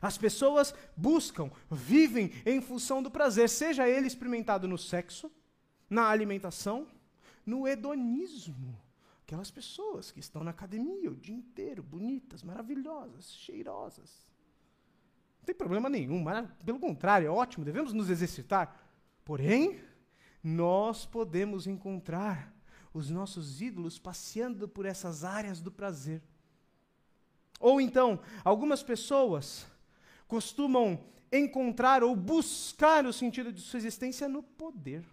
[0.00, 5.30] As pessoas buscam, vivem em função do prazer, seja ele experimentado no sexo,
[5.88, 6.86] na alimentação,
[7.44, 8.80] no hedonismo.
[9.22, 14.30] Aquelas pessoas que estão na academia o dia inteiro, bonitas, maravilhosas, cheirosas.
[15.38, 16.24] Não tem problema nenhum,
[16.64, 18.80] pelo contrário, é ótimo, devemos nos exercitar.
[19.24, 19.80] Porém,
[20.42, 22.53] nós podemos encontrar
[22.94, 26.22] os nossos ídolos passeando por essas áreas do prazer.
[27.58, 29.66] Ou então, algumas pessoas
[30.28, 35.04] costumam encontrar ou buscar o sentido de sua existência no poder.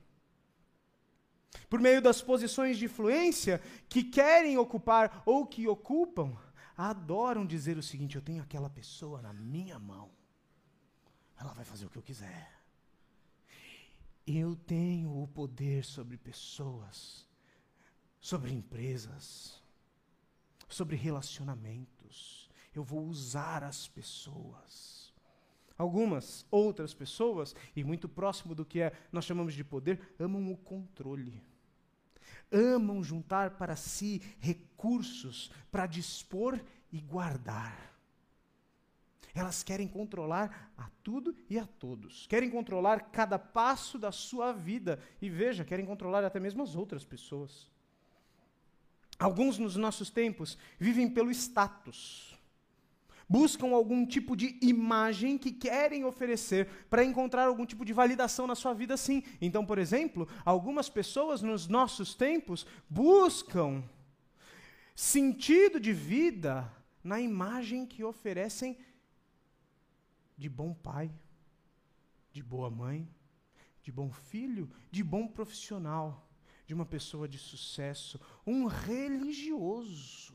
[1.68, 6.38] Por meio das posições de influência que querem ocupar ou que ocupam,
[6.78, 10.12] adoram dizer o seguinte: eu tenho aquela pessoa na minha mão,
[11.36, 12.62] ela vai fazer o que eu quiser.
[14.26, 17.31] Eu tenho o poder sobre pessoas
[18.22, 19.60] sobre empresas,
[20.70, 22.50] sobre relacionamentos.
[22.74, 25.12] Eu vou usar as pessoas.
[25.78, 30.58] Algumas outras pessoas, e muito próximo do que é, nós chamamos de poder, amam o
[30.58, 31.44] controle.
[32.52, 36.60] Amam juntar para si recursos para dispor
[36.92, 37.92] e guardar.
[39.34, 42.28] Elas querem controlar a tudo e a todos.
[42.28, 45.00] Querem controlar cada passo da sua vida.
[45.22, 47.72] E veja, querem controlar até mesmo as outras pessoas.
[49.22, 52.36] Alguns nos nossos tempos vivem pelo status.
[53.30, 58.56] Buscam algum tipo de imagem que querem oferecer para encontrar algum tipo de validação na
[58.56, 59.22] sua vida, sim.
[59.40, 63.84] Então, por exemplo, algumas pessoas nos nossos tempos buscam
[64.96, 66.68] sentido de vida
[67.04, 68.76] na imagem que oferecem
[70.36, 71.12] de bom pai,
[72.34, 73.08] de boa mãe,
[73.84, 76.28] de bom filho, de bom profissional
[76.72, 80.34] de uma pessoa de sucesso, um religioso,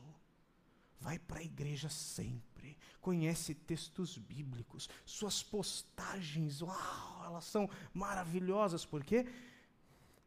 [0.99, 8.85] vai para a igreja sempre, conhece textos bíblicos, suas postagens, uau, elas são maravilhosas.
[8.85, 9.25] Por quê?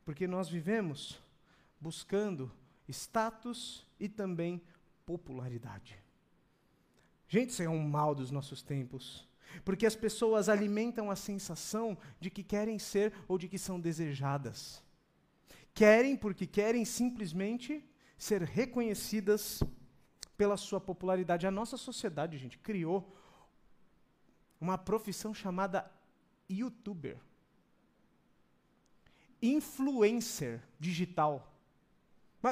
[0.04, 1.22] Porque nós vivemos
[1.80, 2.50] buscando
[2.88, 4.60] status e também
[5.06, 5.96] popularidade.
[7.28, 9.28] Gente, isso é um mal dos nossos tempos.
[9.64, 14.82] Porque as pessoas alimentam a sensação de que querem ser ou de que são desejadas.
[15.74, 17.84] Querem porque querem simplesmente
[18.18, 19.62] ser reconhecidas
[20.36, 21.46] pela sua popularidade.
[21.46, 23.16] A nossa sociedade, gente, criou
[24.60, 25.90] uma profissão chamada
[26.48, 27.18] youtuber.
[29.42, 31.50] influencer digital.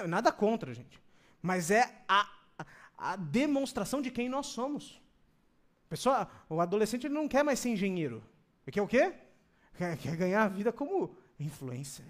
[0.07, 1.02] Nada contra, gente.
[1.42, 2.31] Mas é a,
[2.96, 5.00] a, demonstração de quem nós somos.
[6.48, 8.22] O adolescente não quer mais ser engenheiro.
[8.66, 9.14] Ele quer o quê?
[9.76, 12.07] Quer, quer ganhar a vida como influencer.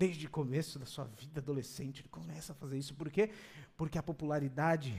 [0.00, 2.94] Desde o começo da sua vida adolescente, ele começa a fazer isso.
[2.94, 3.30] Por quê?
[3.76, 4.98] Porque a popularidade,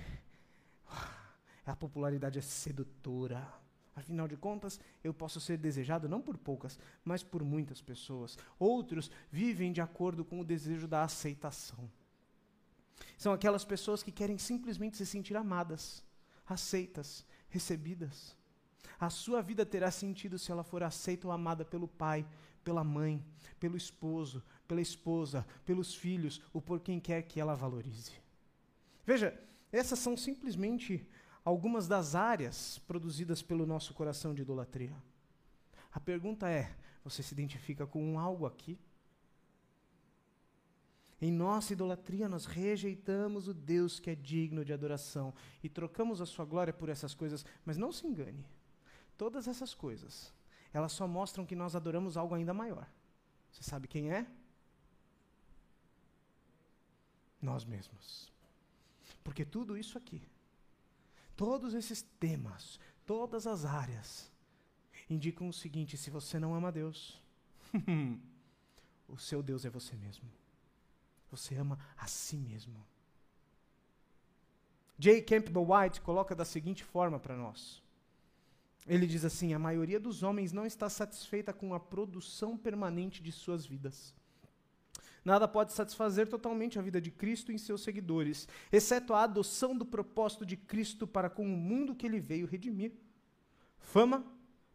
[1.65, 3.51] a popularidade é sedutora.
[3.95, 8.37] Afinal de contas, eu posso ser desejado não por poucas, mas por muitas pessoas.
[8.59, 11.89] Outros vivem de acordo com o desejo da aceitação.
[13.17, 16.03] São aquelas pessoas que querem simplesmente se sentir amadas,
[16.45, 18.37] aceitas, recebidas.
[18.99, 22.23] A sua vida terá sentido se ela for aceita ou amada pelo pai,
[22.63, 23.19] pela mãe,
[23.59, 28.13] pelo esposo, pela esposa, pelos filhos, ou por quem quer que ela valorize.
[29.05, 29.37] Veja,
[29.69, 31.05] essas são simplesmente
[31.43, 34.95] algumas das áreas produzidas pelo nosso coração de idolatria.
[35.91, 38.79] A pergunta é: você se identifica com algo aqui?
[41.21, 46.25] Em nossa idolatria, nós rejeitamos o Deus que é digno de adoração e trocamos a
[46.25, 48.45] sua glória por essas coisas, mas não se engane.
[49.17, 50.33] Todas essas coisas,
[50.71, 52.89] elas só mostram que nós adoramos algo ainda maior.
[53.51, 54.25] Você sabe quem é?
[57.41, 58.31] Nós mesmos.
[59.23, 60.21] Porque tudo isso aqui,
[61.35, 64.31] todos esses temas, todas as áreas,
[65.09, 67.21] indicam o seguinte: se você não ama Deus,
[69.07, 70.29] o seu Deus é você mesmo.
[71.29, 72.85] Você ama a si mesmo.
[74.97, 75.21] J.
[75.21, 77.81] Campbell White coloca da seguinte forma para nós.
[78.85, 83.31] Ele diz assim: a maioria dos homens não está satisfeita com a produção permanente de
[83.31, 84.13] suas vidas.
[85.23, 89.85] Nada pode satisfazer totalmente a vida de Cristo em seus seguidores, exceto a adoção do
[89.85, 92.91] propósito de Cristo para com o mundo que ele veio redimir.
[93.77, 94.25] Fama,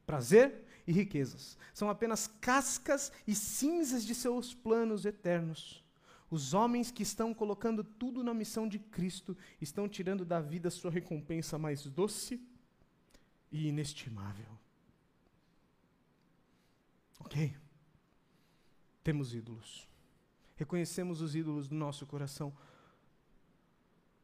[0.06, 5.84] prazer e riquezas são apenas cascas e cinzas de seus planos eternos.
[6.30, 10.90] Os homens que estão colocando tudo na missão de Cristo estão tirando da vida sua
[10.90, 12.40] recompensa mais doce
[13.50, 14.58] e inestimável.
[17.20, 17.54] Ok?
[19.02, 19.88] Temos ídolos.
[20.56, 22.48] Reconhecemos os ídolos do nosso coração.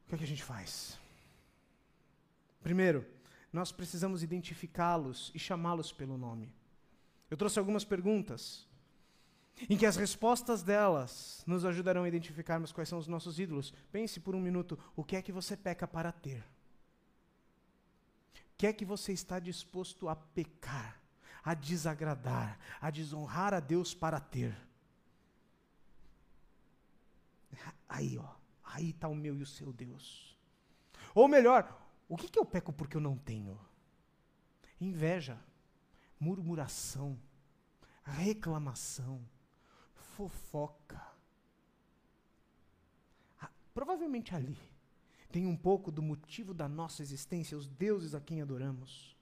[0.05, 0.99] O que é que a gente faz?
[2.61, 3.05] Primeiro,
[3.51, 6.51] nós precisamos identificá-los e chamá-los pelo nome.
[7.29, 8.67] Eu trouxe algumas perguntas
[9.69, 13.71] em que as respostas delas nos ajudarão a identificarmos quais são os nossos ídolos.
[13.91, 16.43] Pense por um minuto: o que é que você peca para ter?
[18.35, 20.99] O que é que você está disposto a pecar,
[21.43, 24.55] a desagradar, a desonrar a Deus para ter?
[27.93, 28.27] Aí, ó,
[28.63, 30.35] aí está o meu e o seu Deus.
[31.13, 31.79] Ou melhor,
[32.09, 33.59] o que, que eu peco porque eu não tenho?
[34.81, 35.39] Inveja,
[36.19, 37.19] murmuração,
[38.03, 39.23] reclamação,
[39.93, 40.99] fofoca.
[43.39, 44.57] Ah, provavelmente ali
[45.31, 49.15] tem um pouco do motivo da nossa existência, os deuses a quem adoramos.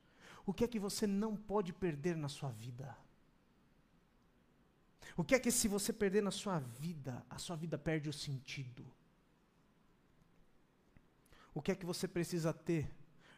[0.46, 2.98] O que é que você não pode perder na sua vida?
[5.16, 8.14] O que é que se você perder na sua vida, a sua vida perde o
[8.14, 8.86] sentido?
[11.54, 12.86] O que é que você precisa ter?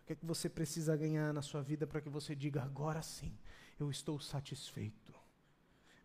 [0.04, 3.02] O que é que você precisa ganhar na sua vida para que você diga agora
[3.02, 3.36] sim,
[3.80, 5.14] eu estou satisfeito?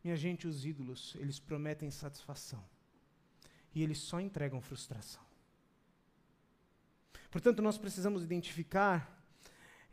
[0.02, 2.64] Minha gente, os ídolos, eles prometem satisfação.
[3.74, 5.22] E eles só entregam frustração.
[7.30, 9.17] Portanto, nós precisamos identificar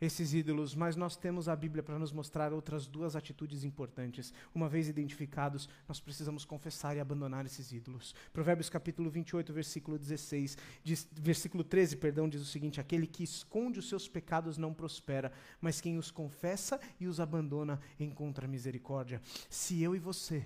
[0.00, 4.32] esses ídolos, mas nós temos a Bíblia para nos mostrar outras duas atitudes importantes.
[4.54, 8.14] Uma vez identificados, nós precisamos confessar e abandonar esses ídolos.
[8.32, 13.78] Provérbios capítulo 28, versículo 16, diz, versículo 13, perdão, diz o seguinte: aquele que esconde
[13.78, 19.20] os seus pecados não prospera, mas quem os confessa e os abandona encontra misericórdia.
[19.48, 20.44] Se eu e você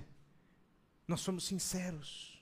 [1.10, 2.40] nós somos sinceros,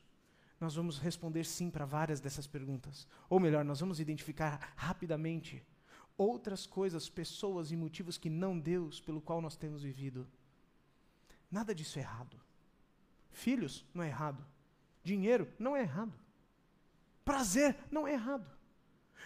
[0.60, 3.08] nós vamos responder sim para várias dessas perguntas.
[3.30, 5.64] Ou melhor, nós vamos identificar rapidamente
[6.18, 10.26] outras coisas, pessoas e motivos que não Deus pelo qual nós temos vivido.
[11.50, 12.38] Nada disso é errado.
[13.30, 14.44] Filhos não é errado.
[15.04, 16.12] Dinheiro não é errado.
[17.24, 18.50] Prazer não é errado.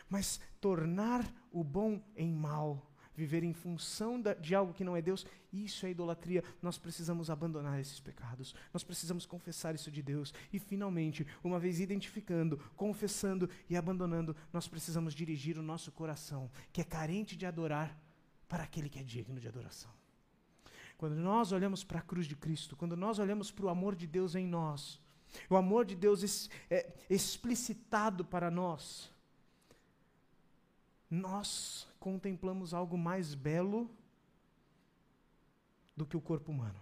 [0.09, 5.26] Mas tornar o bom em mal viver em função de algo que não é Deus,
[5.52, 6.42] isso é idolatria.
[6.60, 8.54] Nós precisamos abandonar esses pecados.
[8.72, 10.32] Nós precisamos confessar isso de Deus.
[10.52, 16.80] E, finalmente, uma vez identificando, confessando e abandonando, nós precisamos dirigir o nosso coração, que
[16.80, 17.96] é carente de adorar,
[18.48, 19.90] para aquele que é digno de adoração.
[20.98, 24.06] Quando nós olhamos para a cruz de Cristo, quando nós olhamos para o amor de
[24.06, 25.00] Deus em nós,
[25.48, 29.10] o amor de Deus é explicitado para nós,
[31.12, 33.90] nós contemplamos algo mais belo
[35.94, 36.80] do que o corpo humano.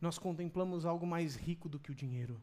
[0.00, 2.40] nós contemplamos algo mais rico do que o dinheiro.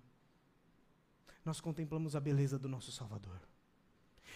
[1.46, 3.40] Nós contemplamos a beleza do nosso Salvador.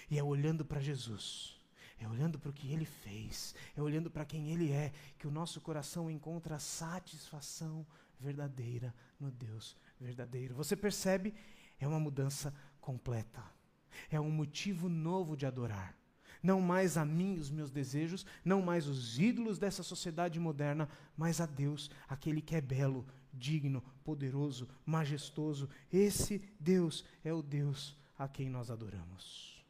[0.09, 1.59] E é olhando para Jesus,
[1.99, 5.31] é olhando para o que ele fez, é olhando para quem ele é, que o
[5.31, 7.85] nosso coração encontra satisfação
[8.17, 10.55] verdadeira no Deus verdadeiro.
[10.55, 11.33] Você percebe?
[11.77, 13.56] É uma mudança completa.
[14.09, 15.95] É um motivo novo de adorar.
[16.41, 21.41] Não mais a mim os meus desejos, não mais os ídolos dessa sociedade moderna, mas
[21.41, 25.69] a Deus, aquele que é belo, digno, poderoso, majestoso.
[25.91, 29.63] Esse Deus é o Deus a quem nós adoramos.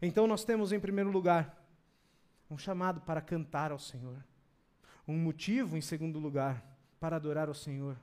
[0.00, 1.62] Então nós temos em primeiro lugar
[2.50, 4.22] um chamado para cantar ao Senhor.
[5.06, 6.64] Um motivo, em segundo lugar,
[6.98, 7.96] para adorar ao Senhor.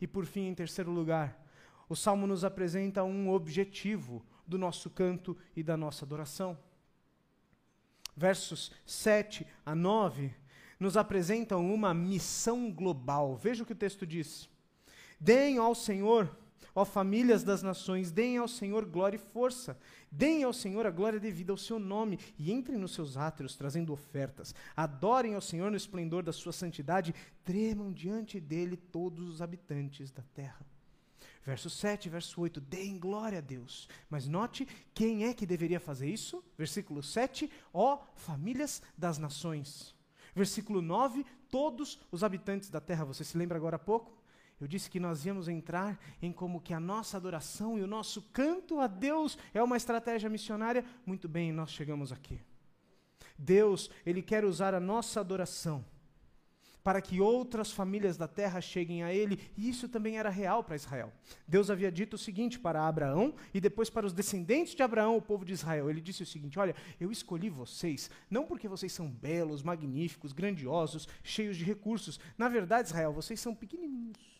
[0.00, 1.44] E por fim, em terceiro lugar,
[1.88, 6.58] o salmo nos apresenta um objetivo do nosso canto e da nossa adoração.
[8.16, 10.34] Versos 7 a 9
[10.78, 13.36] nos apresentam uma missão global.
[13.36, 14.48] Veja o que o texto diz:
[15.18, 16.34] Deem ao Senhor,
[16.74, 19.78] ó famílias das nações, deem ao Senhor glória e força.
[20.10, 23.92] Deem ao Senhor a glória devida ao seu nome e entrem nos seus átrios trazendo
[23.92, 24.54] ofertas.
[24.74, 30.22] Adorem ao Senhor no esplendor da sua santidade, tremam diante dele todos os habitantes da
[30.34, 30.64] terra.
[31.46, 33.88] Verso 7, verso 8, deem glória a Deus.
[34.10, 36.42] Mas note quem é que deveria fazer isso?
[36.58, 39.94] Versículo 7, ó famílias das nações.
[40.34, 43.04] Versículo 9, todos os habitantes da terra.
[43.04, 44.20] Você se lembra agora há pouco?
[44.60, 48.22] Eu disse que nós íamos entrar em como que a nossa adoração e o nosso
[48.32, 50.84] canto a Deus é uma estratégia missionária.
[51.06, 52.40] Muito bem, nós chegamos aqui.
[53.38, 55.84] Deus, Ele quer usar a nossa adoração
[56.86, 60.76] para que outras famílias da terra cheguem a ele, e isso também era real para
[60.76, 61.12] Israel.
[61.44, 65.20] Deus havia dito o seguinte para Abraão e depois para os descendentes de Abraão, o
[65.20, 65.90] povo de Israel.
[65.90, 71.08] Ele disse o seguinte: Olha, eu escolhi vocês não porque vocês são belos, magníficos, grandiosos,
[71.24, 72.20] cheios de recursos.
[72.38, 74.35] Na verdade, Israel, vocês são pequenininhos.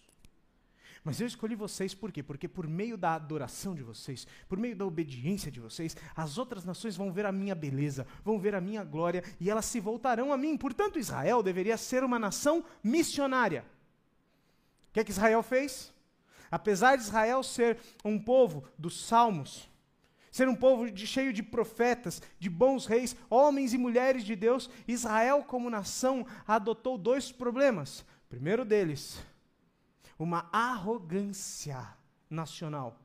[1.06, 2.20] Mas eu escolhi vocês por quê?
[2.20, 6.64] Porque por meio da adoração de vocês, por meio da obediência de vocês, as outras
[6.64, 10.32] nações vão ver a minha beleza, vão ver a minha glória e elas se voltarão
[10.32, 10.56] a mim.
[10.56, 13.64] Portanto, Israel deveria ser uma nação missionária.
[14.90, 15.94] O que é que Israel fez?
[16.50, 19.70] Apesar de Israel ser um povo dos salmos,
[20.32, 24.68] ser um povo de, cheio de profetas, de bons reis, homens e mulheres de Deus,
[24.88, 28.00] Israel, como nação, adotou dois problemas.
[28.00, 29.24] O primeiro deles,
[30.18, 31.96] uma arrogância
[32.28, 33.00] nacional.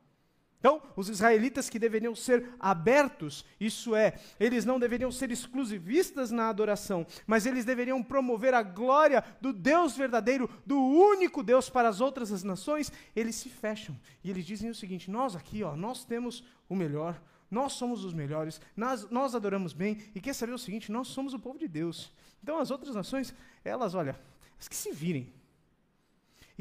[0.62, 6.48] Então, os israelitas que deveriam ser abertos, isso é, eles não deveriam ser exclusivistas na
[6.48, 12.00] adoração, mas eles deveriam promover a glória do Deus verdadeiro, do único Deus para as
[12.00, 13.98] outras as nações, eles se fecham.
[14.22, 18.14] E eles dizem o seguinte: nós aqui, ó, nós temos o melhor, nós somos os
[18.14, 21.66] melhores, nós, nós adoramos bem, e quer saber o seguinte: nós somos o povo de
[21.66, 22.12] Deus.
[22.40, 23.34] Então as outras nações,
[23.64, 24.16] elas, olha,
[24.60, 25.34] as que se virem,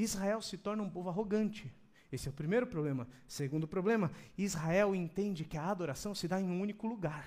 [0.02, 1.72] Israel se torna um povo arrogante.
[2.12, 3.08] Esse é o primeiro problema.
[3.28, 7.26] Segundo problema, Israel entende que a adoração se dá em um único lugar.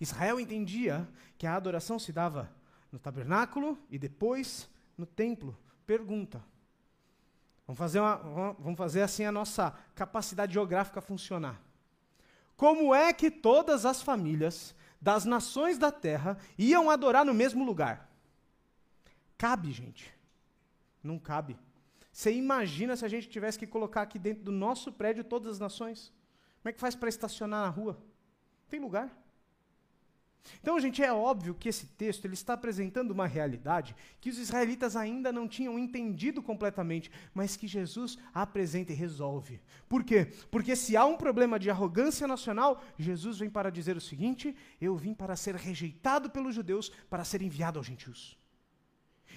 [0.00, 1.08] Israel entendia
[1.38, 2.52] que a adoração se dava
[2.92, 5.56] no tabernáculo e depois no templo.
[5.86, 6.44] Pergunta.
[7.66, 8.16] Vamos fazer, uma,
[8.58, 11.60] vamos fazer assim a nossa capacidade geográfica funcionar.
[12.56, 18.10] Como é que todas as famílias das nações da terra iam adorar no mesmo lugar?
[19.36, 20.15] Cabe, gente.
[21.06, 21.56] Não cabe.
[22.12, 25.58] Você imagina se a gente tivesse que colocar aqui dentro do nosso prédio todas as
[25.58, 26.12] nações?
[26.62, 27.92] Como é que faz para estacionar na rua?
[27.92, 29.10] Não tem lugar.
[30.60, 34.96] Então, gente, é óbvio que esse texto ele está apresentando uma realidade que os israelitas
[34.96, 39.60] ainda não tinham entendido completamente, mas que Jesus apresenta e resolve.
[39.88, 40.32] Por quê?
[40.50, 44.96] Porque se há um problema de arrogância nacional, Jesus vem para dizer o seguinte: eu
[44.96, 48.38] vim para ser rejeitado pelos judeus, para ser enviado aos gentios.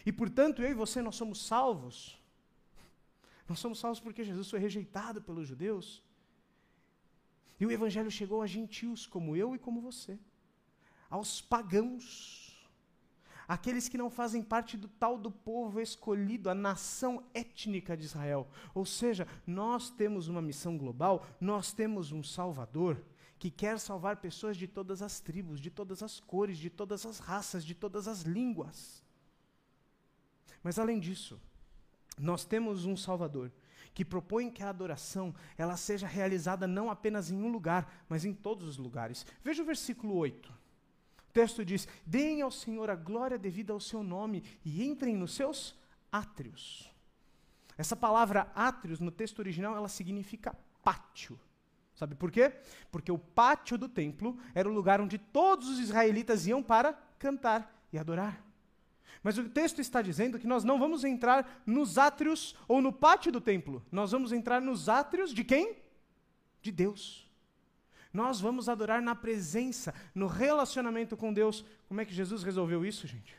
[0.06, 2.20] E portanto, eu e você, nós somos salvos.
[3.48, 6.04] Nós somos salvos porque Jesus foi rejeitado pelos judeus.
[7.60, 10.18] E o Evangelho chegou a gentios como eu e como você,
[11.10, 12.70] aos pagãos,
[13.48, 18.48] aqueles que não fazem parte do tal do povo escolhido, a nação étnica de Israel.
[18.74, 23.04] Ou seja, nós temos uma missão global, nós temos um Salvador
[23.38, 27.20] que quer salvar pessoas de todas as tribos, de todas as cores, de todas as
[27.20, 29.04] raças, de todas as línguas.
[30.64, 31.40] Mas além disso,
[32.18, 33.52] nós temos um Salvador
[33.94, 38.34] que propõe que a adoração ela seja realizada não apenas em um lugar, mas em
[38.34, 39.26] todos os lugares.
[39.44, 40.50] Veja o versículo 8.
[40.50, 45.34] O texto diz: Deem ao Senhor a glória devida ao seu nome e entrem nos
[45.34, 45.76] seus
[46.12, 46.90] átrios.
[47.78, 51.40] Essa palavra átrios no texto original ela significa pátio.
[51.96, 52.54] Sabe por quê?
[52.92, 57.86] Porque o pátio do templo era o lugar onde todos os israelitas iam para cantar
[57.92, 58.49] e adorar.
[59.24, 63.32] Mas o texto está dizendo que nós não vamos entrar nos átrios ou no pátio
[63.32, 63.86] do templo.
[63.92, 65.78] Nós vamos entrar nos átrios de quem?
[66.62, 67.30] De Deus.
[68.12, 71.64] Nós vamos adorar na presença, no relacionamento com Deus.
[71.88, 73.36] Como é que Jesus resolveu isso, gente?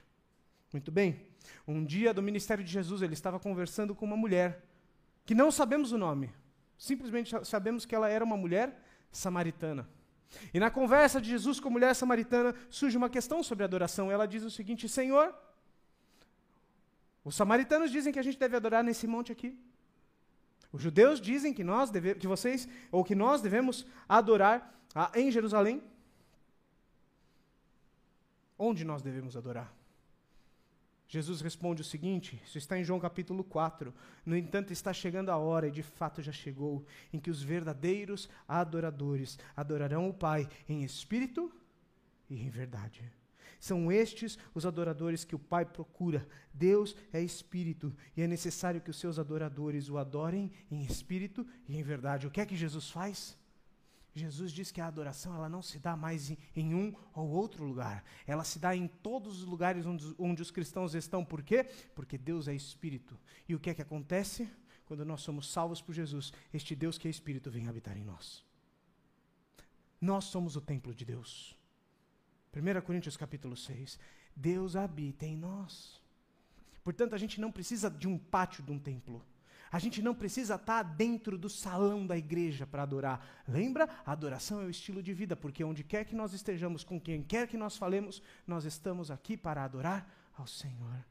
[0.73, 1.27] Muito bem.
[1.67, 4.65] Um dia do ministério de Jesus, ele estava conversando com uma mulher,
[5.27, 6.31] que não sabemos o nome,
[6.79, 9.89] simplesmente sabemos que ela era uma mulher samaritana.
[10.55, 14.11] E na conversa de Jesus com a mulher samaritana, surge uma questão sobre adoração.
[14.13, 15.35] Ela diz o seguinte: Senhor,
[17.25, 19.59] os samaritanos dizem que a gente deve adorar nesse monte aqui.
[20.73, 25.31] Os judeus dizem que nós deve, que vocês ou que nós devemos adorar ah, em
[25.31, 25.83] Jerusalém.
[28.59, 29.75] Onde nós devemos adorar?
[31.09, 33.93] Jesus responde o seguinte: isso está em João capítulo 4.
[34.25, 38.31] No entanto, está chegando a hora, e de fato já chegou, em que os verdadeiros
[38.47, 41.53] adoradores adorarão o Pai em espírito
[42.29, 43.11] e em verdade.
[43.61, 46.27] São estes os adoradores que o Pai procura.
[46.53, 51.77] Deus é espírito e é necessário que os seus adoradores o adorem em espírito e
[51.77, 52.27] em verdade.
[52.27, 53.39] O que é que Jesus faz?
[54.15, 57.63] Jesus diz que a adoração ela não se dá mais em, em, um ou outro
[57.63, 58.03] lugar.
[58.27, 61.23] Ela se dá em todos os lugares onde, onde os cristãos estão.
[61.23, 61.65] Por quê?
[61.95, 63.17] Porque Deus é espírito.
[63.47, 64.51] E o que é que acontece?
[64.87, 68.43] Quando nós somos salvos por Jesus, este Deus que é espírito vem habitar em nós.
[70.01, 71.60] Nós somos o templo de Deus.
[72.55, 73.99] 1 Coríntios capítulo 6.
[74.35, 76.01] Deus habita em nós.
[76.83, 79.25] Portanto, a gente não precisa de um pátio de um templo.
[79.71, 83.25] A gente não precisa estar dentro do salão da igreja para adorar.
[83.47, 83.89] Lembra?
[84.05, 87.23] A adoração é o estilo de vida, porque onde quer que nós estejamos, com quem
[87.23, 91.05] quer que nós falemos, nós estamos aqui para adorar ao Senhor.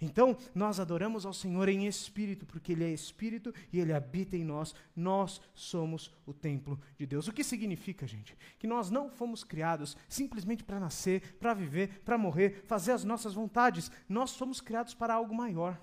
[0.00, 4.44] Então, nós adoramos ao Senhor em espírito, porque Ele é espírito e Ele habita em
[4.44, 4.74] nós.
[4.94, 7.28] Nós somos o templo de Deus.
[7.28, 8.36] O que significa, gente?
[8.58, 13.34] Que nós não fomos criados simplesmente para nascer, para viver, para morrer, fazer as nossas
[13.34, 13.90] vontades.
[14.08, 15.80] Nós fomos criados para algo maior.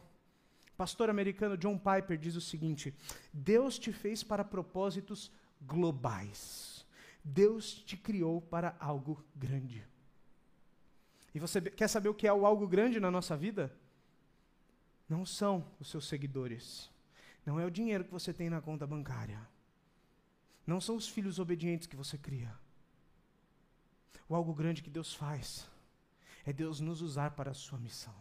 [0.80, 2.93] Pastor americano John Piper diz o seguinte:
[3.34, 5.30] Deus te fez para propósitos
[5.62, 6.86] globais.
[7.24, 9.86] Deus te criou para algo grande.
[11.34, 13.76] E você quer saber o que é o algo grande na nossa vida?
[15.10, 16.89] Não são os seus seguidores.
[17.45, 19.41] Não é o dinheiro que você tem na conta bancária.
[20.68, 22.55] Não são os filhos obedientes que você cria.
[24.28, 25.68] O algo grande que Deus faz
[26.45, 28.14] é Deus nos usar para a sua missão.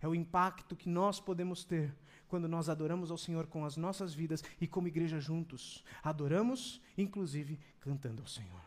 [0.00, 1.92] É o impacto que nós podemos ter
[2.28, 5.84] quando nós adoramos ao Senhor com as nossas vidas e como igreja juntos.
[6.02, 8.62] Adoramos, inclusive, cantando ao Senhor.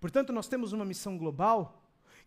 [0.00, 1.81] Portanto, nós temos uma missão global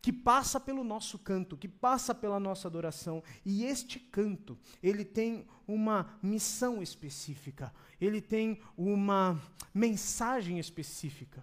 [0.06, 3.24] que passa pelo nosso canto, que passa pela nossa adoração.
[3.44, 9.42] E este canto, ele tem uma missão específica, ele tem uma
[9.74, 11.42] mensagem específica.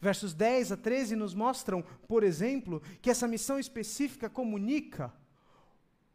[0.00, 5.14] Versos 10 a 13 nos mostram, por exemplo, que essa missão específica comunica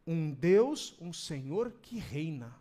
[0.06, 2.54] um Deus, um Senhor que reina.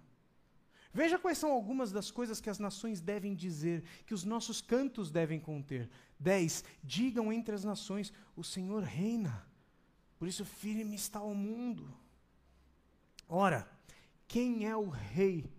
[0.95, 5.11] Veja quais são algumas das coisas que as nações devem dizer, que os nossos cantos
[5.11, 5.89] devem conter.
[6.17, 6.63] 10.
[6.81, 9.45] Digam entre as nações: o Senhor reina,
[10.17, 11.93] por isso firme está o mundo.
[13.27, 13.69] Ora,
[14.25, 15.51] quem é o rei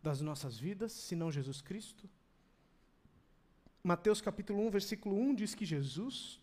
[0.00, 2.08] das nossas vidas, senão Jesus Cristo?
[3.82, 6.40] Mateus capítulo 1, versículo 1 diz que Jesus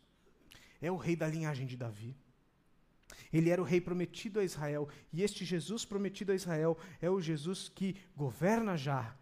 [0.82, 2.13] é o rei da linhagem de Davi.
[3.32, 7.21] Ele era o rei prometido a Israel, e este Jesus prometido a Israel é o
[7.21, 9.15] Jesus que governa já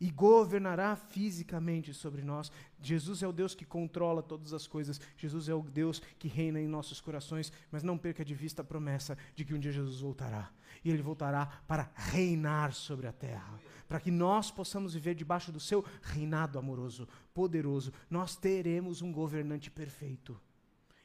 [0.00, 2.50] e governará fisicamente sobre nós.
[2.80, 6.58] Jesus é o Deus que controla todas as coisas, Jesus é o Deus que reina
[6.58, 10.00] em nossos corações, mas não perca de vista a promessa de que um dia Jesus
[10.00, 10.50] voltará.
[10.82, 15.60] E ele voltará para reinar sobre a terra, para que nós possamos viver debaixo do
[15.60, 17.92] seu reinado amoroso, poderoso.
[18.08, 20.40] Nós teremos um governante perfeito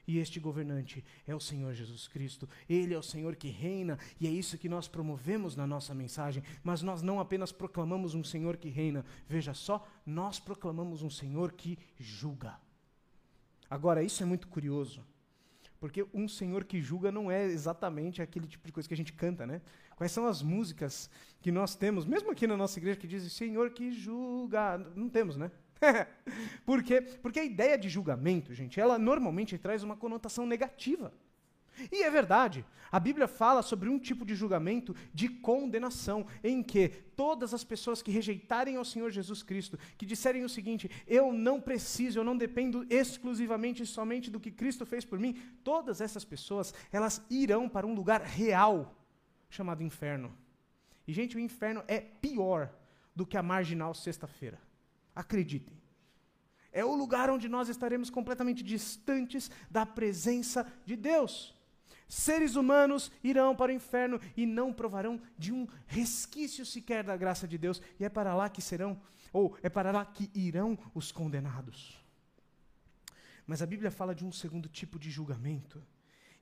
[0.07, 2.47] e este governante é o Senhor Jesus Cristo.
[2.69, 6.43] Ele é o Senhor que reina, e é isso que nós promovemos na nossa mensagem.
[6.63, 11.51] Mas nós não apenas proclamamos um Senhor que reina, veja só, nós proclamamos um Senhor
[11.51, 12.57] que julga.
[13.69, 15.03] Agora, isso é muito curioso,
[15.79, 19.13] porque um Senhor que julga não é exatamente aquele tipo de coisa que a gente
[19.13, 19.61] canta, né?
[19.95, 21.09] Quais são as músicas
[21.41, 24.77] que nós temos, mesmo aqui na nossa igreja, que dizem Senhor que julga?
[24.95, 25.51] Não temos, né?
[26.65, 27.01] Por quê?
[27.01, 31.13] Porque a ideia de julgamento, gente, ela normalmente traz uma conotação negativa.
[31.91, 32.65] E é verdade.
[32.91, 38.01] A Bíblia fala sobre um tipo de julgamento de condenação, em que todas as pessoas
[38.01, 42.37] que rejeitarem ao Senhor Jesus Cristo, que disserem o seguinte: eu não preciso, eu não
[42.37, 47.67] dependo exclusivamente e somente do que Cristo fez por mim, todas essas pessoas, elas irão
[47.67, 48.95] para um lugar real
[49.49, 50.33] chamado inferno.
[51.07, 52.73] E gente, o inferno é pior
[53.15, 54.59] do que a marginal sexta-feira.
[55.15, 55.81] Acreditem.
[56.71, 61.55] É o lugar onde nós estaremos completamente distantes da presença de Deus.
[62.07, 67.47] Seres humanos irão para o inferno e não provarão de um resquício sequer da graça
[67.47, 69.01] de Deus, e é para lá que serão,
[69.31, 71.97] ou é para lá que irão os condenados.
[73.47, 75.81] Mas a Bíblia fala de um segundo tipo de julgamento.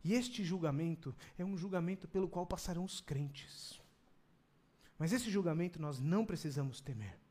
[0.03, 3.79] E este julgamento é um julgamento pelo qual passarão os crentes.
[4.97, 7.22] Mas esse julgamento nós não precisamos temer.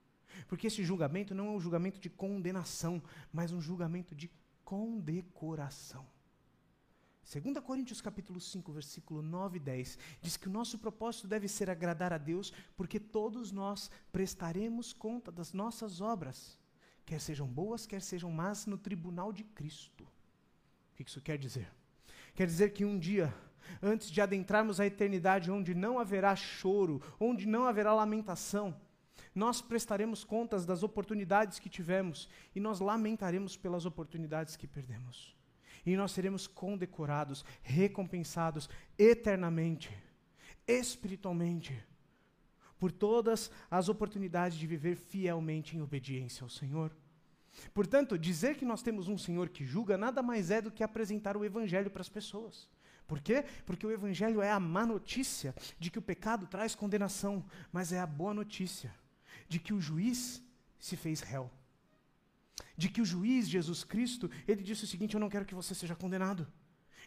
[0.48, 4.30] Porque esse julgamento não é um julgamento de condenação, mas um julgamento de
[4.64, 6.06] condecoração.
[7.40, 11.70] 2 Coríntios capítulo 5, versículo 9 e 10, diz que o nosso propósito deve ser
[11.70, 16.58] agradar a Deus, porque todos nós prestaremos conta das nossas obras,
[17.06, 20.04] quer sejam boas, quer sejam más, no tribunal de Cristo.
[20.04, 21.72] O que isso quer dizer?
[22.34, 23.32] Quer dizer que um dia,
[23.80, 28.78] antes de adentrarmos a eternidade, onde não haverá choro, onde não haverá lamentação,
[29.34, 35.34] nós prestaremos contas das oportunidades que tivemos e nós lamentaremos pelas oportunidades que perdemos.
[35.86, 38.68] E nós seremos condecorados, recompensados
[38.98, 39.90] eternamente,
[40.66, 41.82] espiritualmente,
[42.78, 46.94] por todas as oportunidades de viver fielmente em obediência ao Senhor.
[47.72, 51.36] Portanto, dizer que nós temos um Senhor que julga nada mais é do que apresentar
[51.36, 52.68] o Evangelho para as pessoas.
[53.06, 53.44] Por quê?
[53.66, 58.00] Porque o Evangelho é a má notícia de que o pecado traz condenação, mas é
[58.00, 59.01] a boa notícia
[59.52, 60.42] de que o juiz
[60.78, 61.50] se fez réu.
[62.74, 65.74] De que o juiz, Jesus Cristo, ele disse o seguinte: Eu não quero que você
[65.74, 66.50] seja condenado.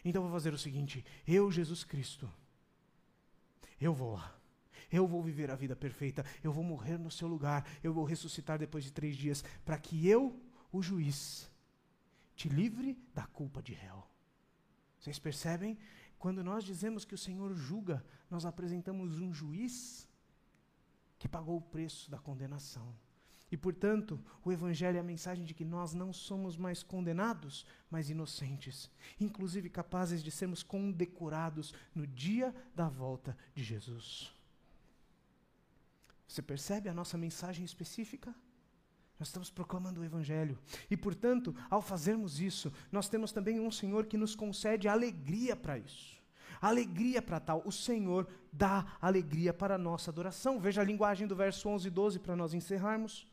[0.04, 2.32] Então vou fazer o seguinte: eu, Jesus Cristo,
[3.80, 4.32] eu vou lá.
[4.92, 6.24] Eu vou viver a vida perfeita.
[6.44, 7.66] Eu vou morrer no seu lugar.
[7.82, 9.42] Eu vou ressuscitar depois de três dias.
[9.64, 10.40] Para que eu,
[10.70, 11.50] o juiz,
[12.36, 14.06] te livre da culpa de réu.
[15.00, 15.76] Vocês percebem?
[16.16, 20.05] Quando nós dizemos que o Senhor julga, nós apresentamos um juiz
[21.18, 22.94] que pagou o preço da condenação.
[23.50, 28.10] E, portanto, o Evangelho é a mensagem de que nós não somos mais condenados, mas
[28.10, 28.90] inocentes,
[29.20, 34.32] inclusive capazes de sermos condecorados no dia da volta de Jesus.
[36.26, 38.34] Você percebe a nossa mensagem específica?
[39.18, 40.58] Nós estamos proclamando o Evangelho.
[40.90, 45.78] E, portanto, ao fazermos isso, nós temos também um Senhor que nos concede alegria para
[45.78, 46.20] isso.
[46.60, 47.62] Alegria para tal.
[47.64, 50.58] O Senhor dá alegria para a nossa adoração.
[50.58, 53.26] Veja a linguagem do verso 11 e 12 para nós encerrarmos.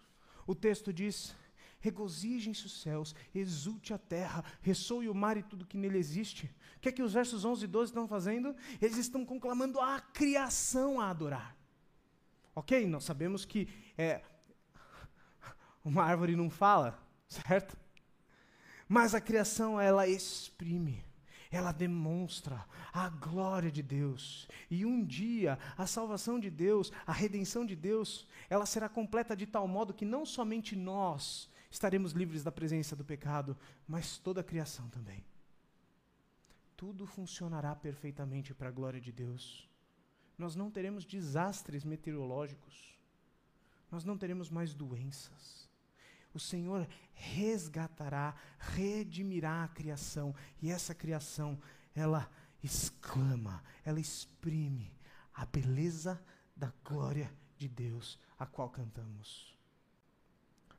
[0.46, 1.36] O texto diz:
[1.80, 6.46] Regozijem-se os céus, exulte a terra, ressoe o mar e tudo que nele existe.
[6.78, 8.56] O que é que os versos 11 e 12 estão fazendo?
[8.82, 11.58] Eles estão conclamando a criação a adorar.
[12.56, 13.68] Ok, nós sabemos que
[13.98, 14.22] é,
[15.84, 16.98] uma árvore não fala,
[17.28, 17.76] certo?
[18.88, 21.04] Mas a criação, ela exprime,
[21.56, 24.48] ela demonstra a glória de Deus.
[24.70, 29.46] E um dia, a salvação de Deus, a redenção de Deus, ela será completa de
[29.46, 34.44] tal modo que não somente nós estaremos livres da presença do pecado, mas toda a
[34.44, 35.24] criação também.
[36.76, 39.68] Tudo funcionará perfeitamente para a glória de Deus
[40.38, 42.98] nós não teremos desastres meteorológicos,
[43.92, 45.63] nós não teremos mais doenças.
[46.34, 51.60] O Senhor resgatará, redimirá a criação, e essa criação,
[51.94, 52.30] ela
[52.64, 54.92] exclama, ela exprime
[55.34, 56.24] a beleza
[56.56, 59.58] da glória de Deus, a qual cantamos.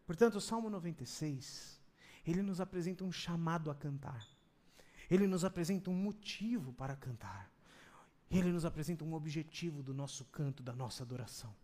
[0.06, 1.80] Portanto, o Salmo 96,
[2.26, 4.26] ele nos apresenta um chamado a cantar.
[5.10, 7.50] Ele nos apresenta um motivo para cantar.
[8.30, 11.54] Ele nos apresenta um objetivo do nosso canto, da nossa adoração.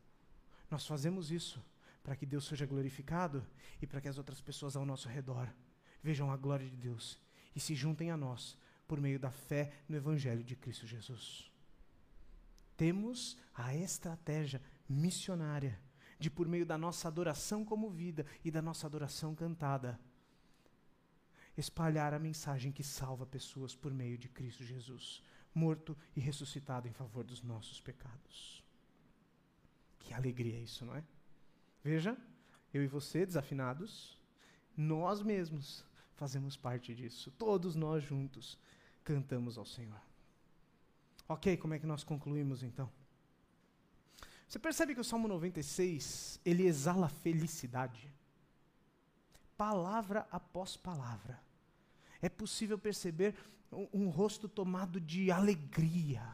[0.71, 1.63] Nós fazemos isso
[2.03, 3.47] para que Deus seja glorificado
[3.81, 5.53] e para que as outras pessoas ao nosso redor
[6.03, 7.19] vejam a glória de Deus
[7.55, 11.51] e se juntem a nós por meio da fé no Evangelho de Cristo Jesus.
[12.77, 15.79] Temos a estratégia missionária
[16.19, 19.99] de, por meio da nossa adoração como vida e da nossa adoração cantada,
[21.57, 25.23] espalhar a mensagem que salva pessoas por meio de Cristo Jesus
[25.55, 28.65] morto e ressuscitado em favor dos nossos pecados.
[29.99, 31.05] Que alegria isso, não é?
[31.83, 32.17] Veja,
[32.73, 34.19] eu e você, desafinados,
[34.77, 37.31] nós mesmos fazemos parte disso.
[37.33, 38.59] Todos nós juntos
[39.03, 40.01] cantamos ao Senhor.
[41.29, 42.91] Ok, como é que nós concluímos então?
[44.47, 48.13] Você percebe que o Salmo 96, ele exala felicidade.
[49.57, 51.41] Palavra após palavra.
[52.21, 53.35] É possível perceber
[53.71, 56.27] um, um rosto tomado de alegria,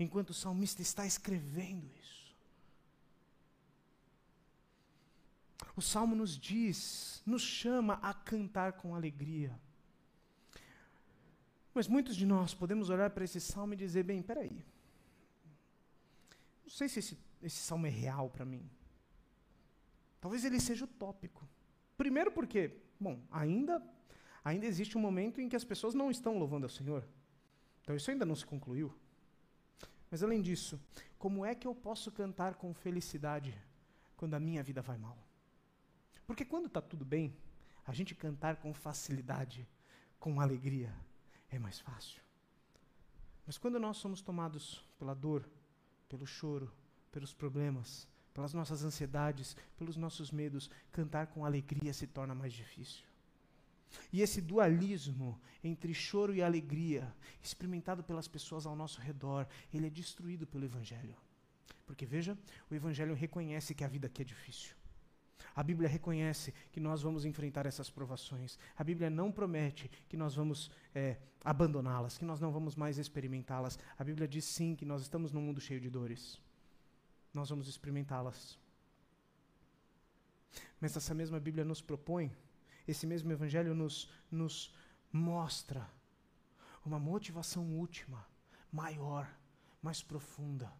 [0.00, 2.23] enquanto o salmista está escrevendo isso.
[5.76, 9.58] O salmo nos diz, nos chama a cantar com alegria.
[11.72, 14.64] Mas muitos de nós podemos olhar para esse salmo e dizer: bem, peraí,
[16.62, 18.68] não sei se esse, esse salmo é real para mim.
[20.20, 21.46] Talvez ele seja utópico.
[21.96, 23.82] Primeiro porque, bom, ainda
[24.44, 27.08] Ainda existe um momento em que as pessoas não estão louvando ao Senhor.
[27.80, 28.94] Então isso ainda não se concluiu.
[30.10, 30.78] Mas além disso,
[31.18, 33.58] como é que eu posso cantar com felicidade
[34.16, 35.16] quando a minha vida vai mal?
[36.26, 37.36] Porque quando está tudo bem,
[37.86, 39.66] a gente cantar com facilidade,
[40.18, 40.94] com alegria,
[41.50, 42.22] é mais fácil.
[43.46, 45.48] Mas quando nós somos tomados pela dor,
[46.08, 46.72] pelo choro,
[47.12, 53.04] pelos problemas, pelas nossas ansiedades, pelos nossos medos, cantar com alegria se torna mais difícil.
[54.12, 59.90] E esse dualismo entre choro e alegria, experimentado pelas pessoas ao nosso redor, ele é
[59.90, 61.16] destruído pelo Evangelho.
[61.86, 62.36] Porque veja,
[62.70, 64.74] o Evangelho reconhece que a vida aqui é difícil.
[65.54, 68.58] A Bíblia reconhece que nós vamos enfrentar essas provações.
[68.76, 73.78] A Bíblia não promete que nós vamos é, abandoná-las, que nós não vamos mais experimentá-las.
[73.98, 76.40] A Bíblia diz sim que nós estamos num mundo cheio de dores.
[77.32, 78.58] Nós vamos experimentá-las.
[80.80, 82.30] Mas essa mesma Bíblia nos propõe
[82.86, 84.74] esse mesmo Evangelho nos, nos
[85.12, 85.88] mostra
[86.84, 88.26] uma motivação última,
[88.70, 89.28] maior,
[89.80, 90.70] mais profunda,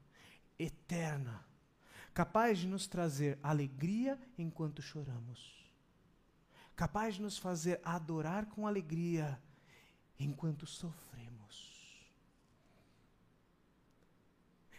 [0.58, 1.44] eterna,
[2.14, 5.68] capaz de nos trazer alegria enquanto choramos,
[6.74, 9.38] capaz de nos fazer adorar com alegria
[10.18, 12.04] enquanto sofremos.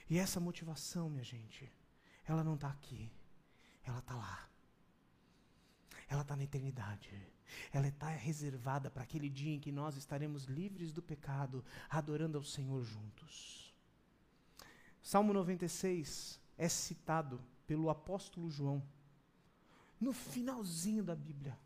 [0.09, 1.71] E essa motivação, minha gente,
[2.25, 3.11] ela não está aqui,
[3.83, 4.49] ela está lá
[6.07, 7.09] ela está na eternidade.
[7.71, 12.43] Ela está reservada para aquele dia em que nós estaremos livres do pecado, adorando ao
[12.43, 13.73] Senhor juntos.
[15.01, 18.81] Salmo 96 é citado pelo apóstolo João
[19.99, 21.57] no finalzinho da Bíblia,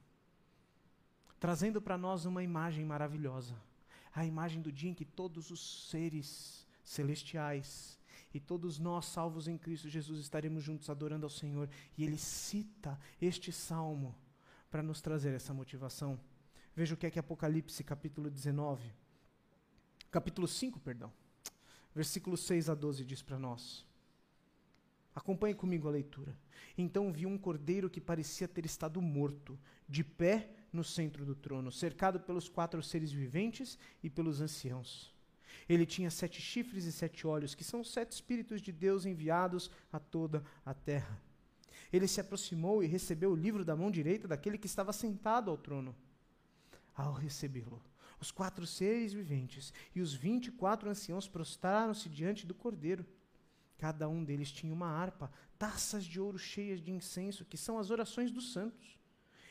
[1.39, 3.55] trazendo para nós uma imagem maravilhosa.
[4.13, 7.97] A imagem do dia em que todos os seres celestiais
[8.33, 11.69] e todos nós, salvos em Cristo Jesus, estaremos juntos adorando ao Senhor.
[11.97, 14.15] E ele cita este salmo
[14.69, 16.19] para nos trazer essa motivação.
[16.75, 18.93] Veja o que é que Apocalipse, capítulo 19,
[20.11, 21.11] capítulo 5, perdão,
[21.93, 23.85] versículo 6 a 12 diz para nós.
[25.19, 26.33] Acompanhe comigo a leitura.
[26.77, 31.73] Então vi um cordeiro que parecia ter estado morto, de pé no centro do trono,
[31.73, 35.13] cercado pelos quatro seres viventes e pelos anciãos.
[35.67, 39.99] Ele tinha sete chifres e sete olhos, que são sete espíritos de Deus enviados a
[39.99, 41.21] toda a terra.
[41.91, 45.57] Ele se aproximou e recebeu o livro da mão direita daquele que estava sentado ao
[45.57, 45.93] trono.
[46.95, 47.83] Ao recebê-lo,
[48.21, 53.05] os quatro seres viventes e os vinte e quatro anciãos prostraram-se diante do cordeiro.
[53.79, 57.89] Cada um deles tinha uma harpa, taças de ouro cheias de incenso, que são as
[57.89, 58.99] orações dos santos.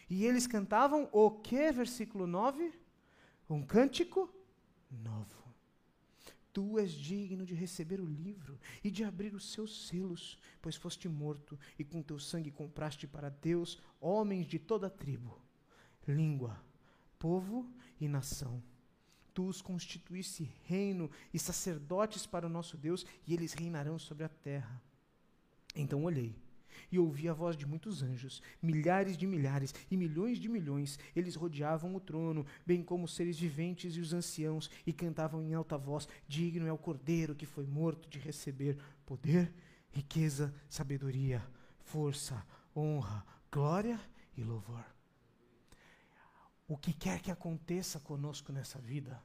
[0.09, 1.73] E eles cantavam o que?
[1.73, 2.73] Versículo 9?
[3.49, 4.31] Um cântico
[4.91, 5.49] novo.
[6.53, 11.09] Tu és digno de receber o livro e de abrir os seus selos, pois foste
[11.09, 15.41] morto e com teu sangue compraste para Deus homens de toda tribo,
[16.07, 16.63] língua,
[17.19, 18.63] povo e nação.
[19.39, 24.29] Tu os constituíste reino e sacerdotes para o nosso Deus, e eles reinarão sobre a
[24.29, 24.83] terra.
[25.77, 26.35] Então olhei
[26.91, 30.99] e ouvi a voz de muitos anjos, milhares de milhares e milhões de milhões.
[31.15, 35.55] Eles rodeavam o trono, bem como os seres viventes e os anciãos, e cantavam em
[35.55, 38.77] alta voz: Digno é o cordeiro que foi morto de receber
[39.07, 39.55] poder,
[39.93, 41.49] riqueza, sabedoria,
[41.85, 44.01] força, honra, glória
[44.37, 44.85] e louvor.
[46.67, 49.23] O que quer que aconteça conosco nessa vida,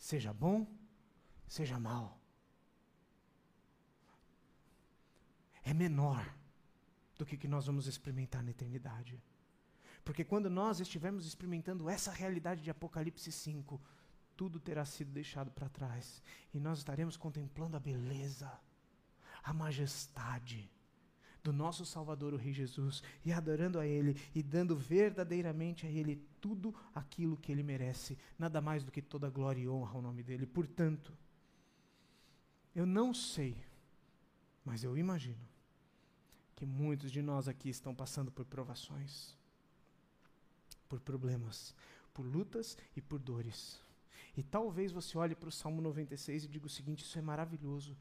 [0.00, 0.66] seja bom,
[1.46, 2.18] seja mal,
[5.62, 6.26] é menor
[7.18, 9.22] do que, que nós vamos experimentar na eternidade.
[10.02, 13.78] Porque quando nós estivermos experimentando essa realidade de Apocalipse 5,
[14.34, 16.22] tudo terá sido deixado para trás
[16.54, 18.50] e nós estaremos contemplando a beleza,
[19.42, 20.70] a majestade
[21.42, 26.22] do nosso Salvador, o Rei Jesus, e adorando a Ele e dando verdadeiramente a Ele
[26.40, 30.22] tudo aquilo que Ele merece, nada mais do que toda glória e honra ao nome
[30.22, 30.46] dEle.
[30.46, 31.12] Portanto,
[32.74, 33.56] eu não sei,
[34.64, 35.48] mas eu imagino
[36.54, 39.34] que muitos de nós aqui estão passando por provações,
[40.88, 41.74] por problemas,
[42.12, 43.80] por lutas e por dores.
[44.36, 47.96] E talvez você olhe para o Salmo 96 e diga o seguinte: Isso é maravilhoso.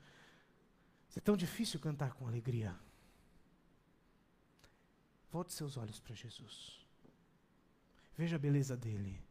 [1.15, 2.77] É tão difícil cantar com alegria.
[5.31, 6.85] Volte seus olhos para Jesus.
[8.17, 9.21] Veja a beleza dele.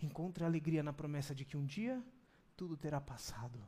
[0.00, 2.02] Encontre alegria na promessa de que um dia
[2.56, 3.58] tudo terá passado,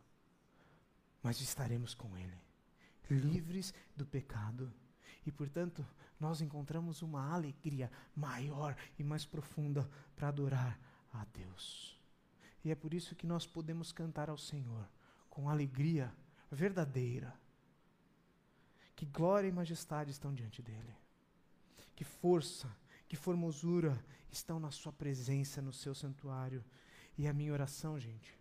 [1.22, 2.38] mas estaremos com ele,
[3.10, 4.72] livres do pecado
[5.26, 5.84] e, portanto,
[6.18, 10.78] nós encontramos uma alegria maior e mais profunda para adorar
[11.12, 11.98] a Deus.
[12.64, 14.88] E é por isso que nós podemos cantar ao Senhor
[15.28, 16.12] com alegria
[16.50, 17.34] verdadeira.
[18.96, 21.03] Que glória e majestade estão diante dele.
[21.94, 22.74] Que força,
[23.08, 26.64] que formosura estão na sua presença, no seu santuário.
[27.16, 28.36] E a minha oração, gente,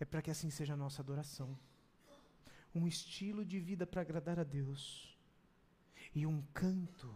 [0.00, 1.58] é para que assim seja a nossa adoração.
[2.74, 5.16] Um estilo de vida para agradar a Deus.
[6.14, 7.14] E um canto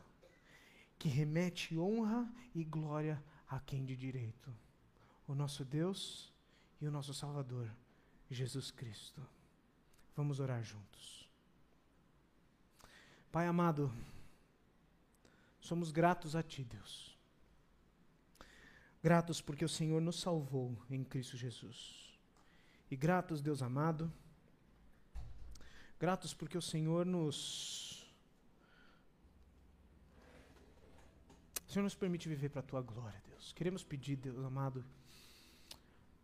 [0.99, 4.55] que remete honra e glória a quem de direito.
[5.27, 6.33] O nosso Deus
[6.81, 7.71] e o nosso Salvador,
[8.31, 9.27] Jesus Cristo.
[10.15, 11.29] Vamos orar juntos.
[13.33, 13.93] Pai amado,
[15.61, 17.17] somos gratos a Ti, Deus.
[19.03, 22.19] Gratos porque o Senhor nos salvou em Cristo Jesus.
[22.91, 24.13] E gratos, Deus amado,
[25.99, 28.05] gratos porque o Senhor nos.
[31.67, 33.53] O Senhor nos permite viver para a tua glória, Deus.
[33.53, 34.85] Queremos pedir, Deus amado,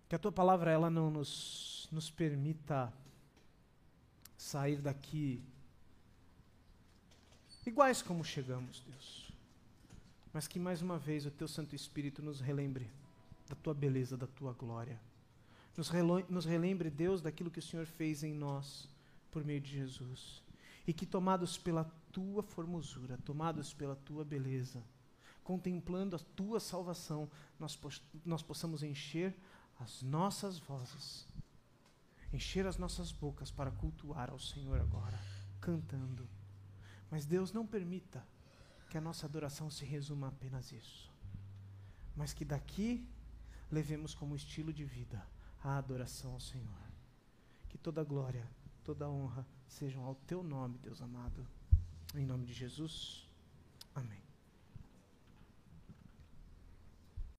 [0.08, 2.92] que a tua palavra ela não nos, nos permita
[4.36, 5.42] sair daqui
[7.64, 9.25] iguais como chegamos, Deus.
[10.36, 12.90] Mas que mais uma vez o teu Santo Espírito nos relembre
[13.48, 15.00] da tua beleza, da tua glória.
[15.74, 15.90] Nos,
[16.28, 18.86] nos relembre, Deus, daquilo que o Senhor fez em nós
[19.30, 20.42] por meio de Jesus.
[20.86, 24.84] E que tomados pela tua formosura, tomados pela tua beleza,
[25.42, 27.80] contemplando a tua salvação, nós,
[28.22, 29.34] nós possamos encher
[29.80, 31.26] as nossas vozes,
[32.30, 35.18] encher as nossas bocas para cultuar ao Senhor agora,
[35.62, 36.28] cantando
[37.10, 38.22] mas Deus não permita
[38.88, 41.10] que a nossa adoração se resuma a apenas isso.
[42.14, 43.06] Mas que daqui
[43.70, 45.26] levemos como estilo de vida
[45.62, 46.86] a adoração ao Senhor.
[47.68, 48.48] Que toda glória,
[48.84, 51.46] toda honra sejam ao teu nome, Deus amado.
[52.14, 53.25] Em nome de Jesus.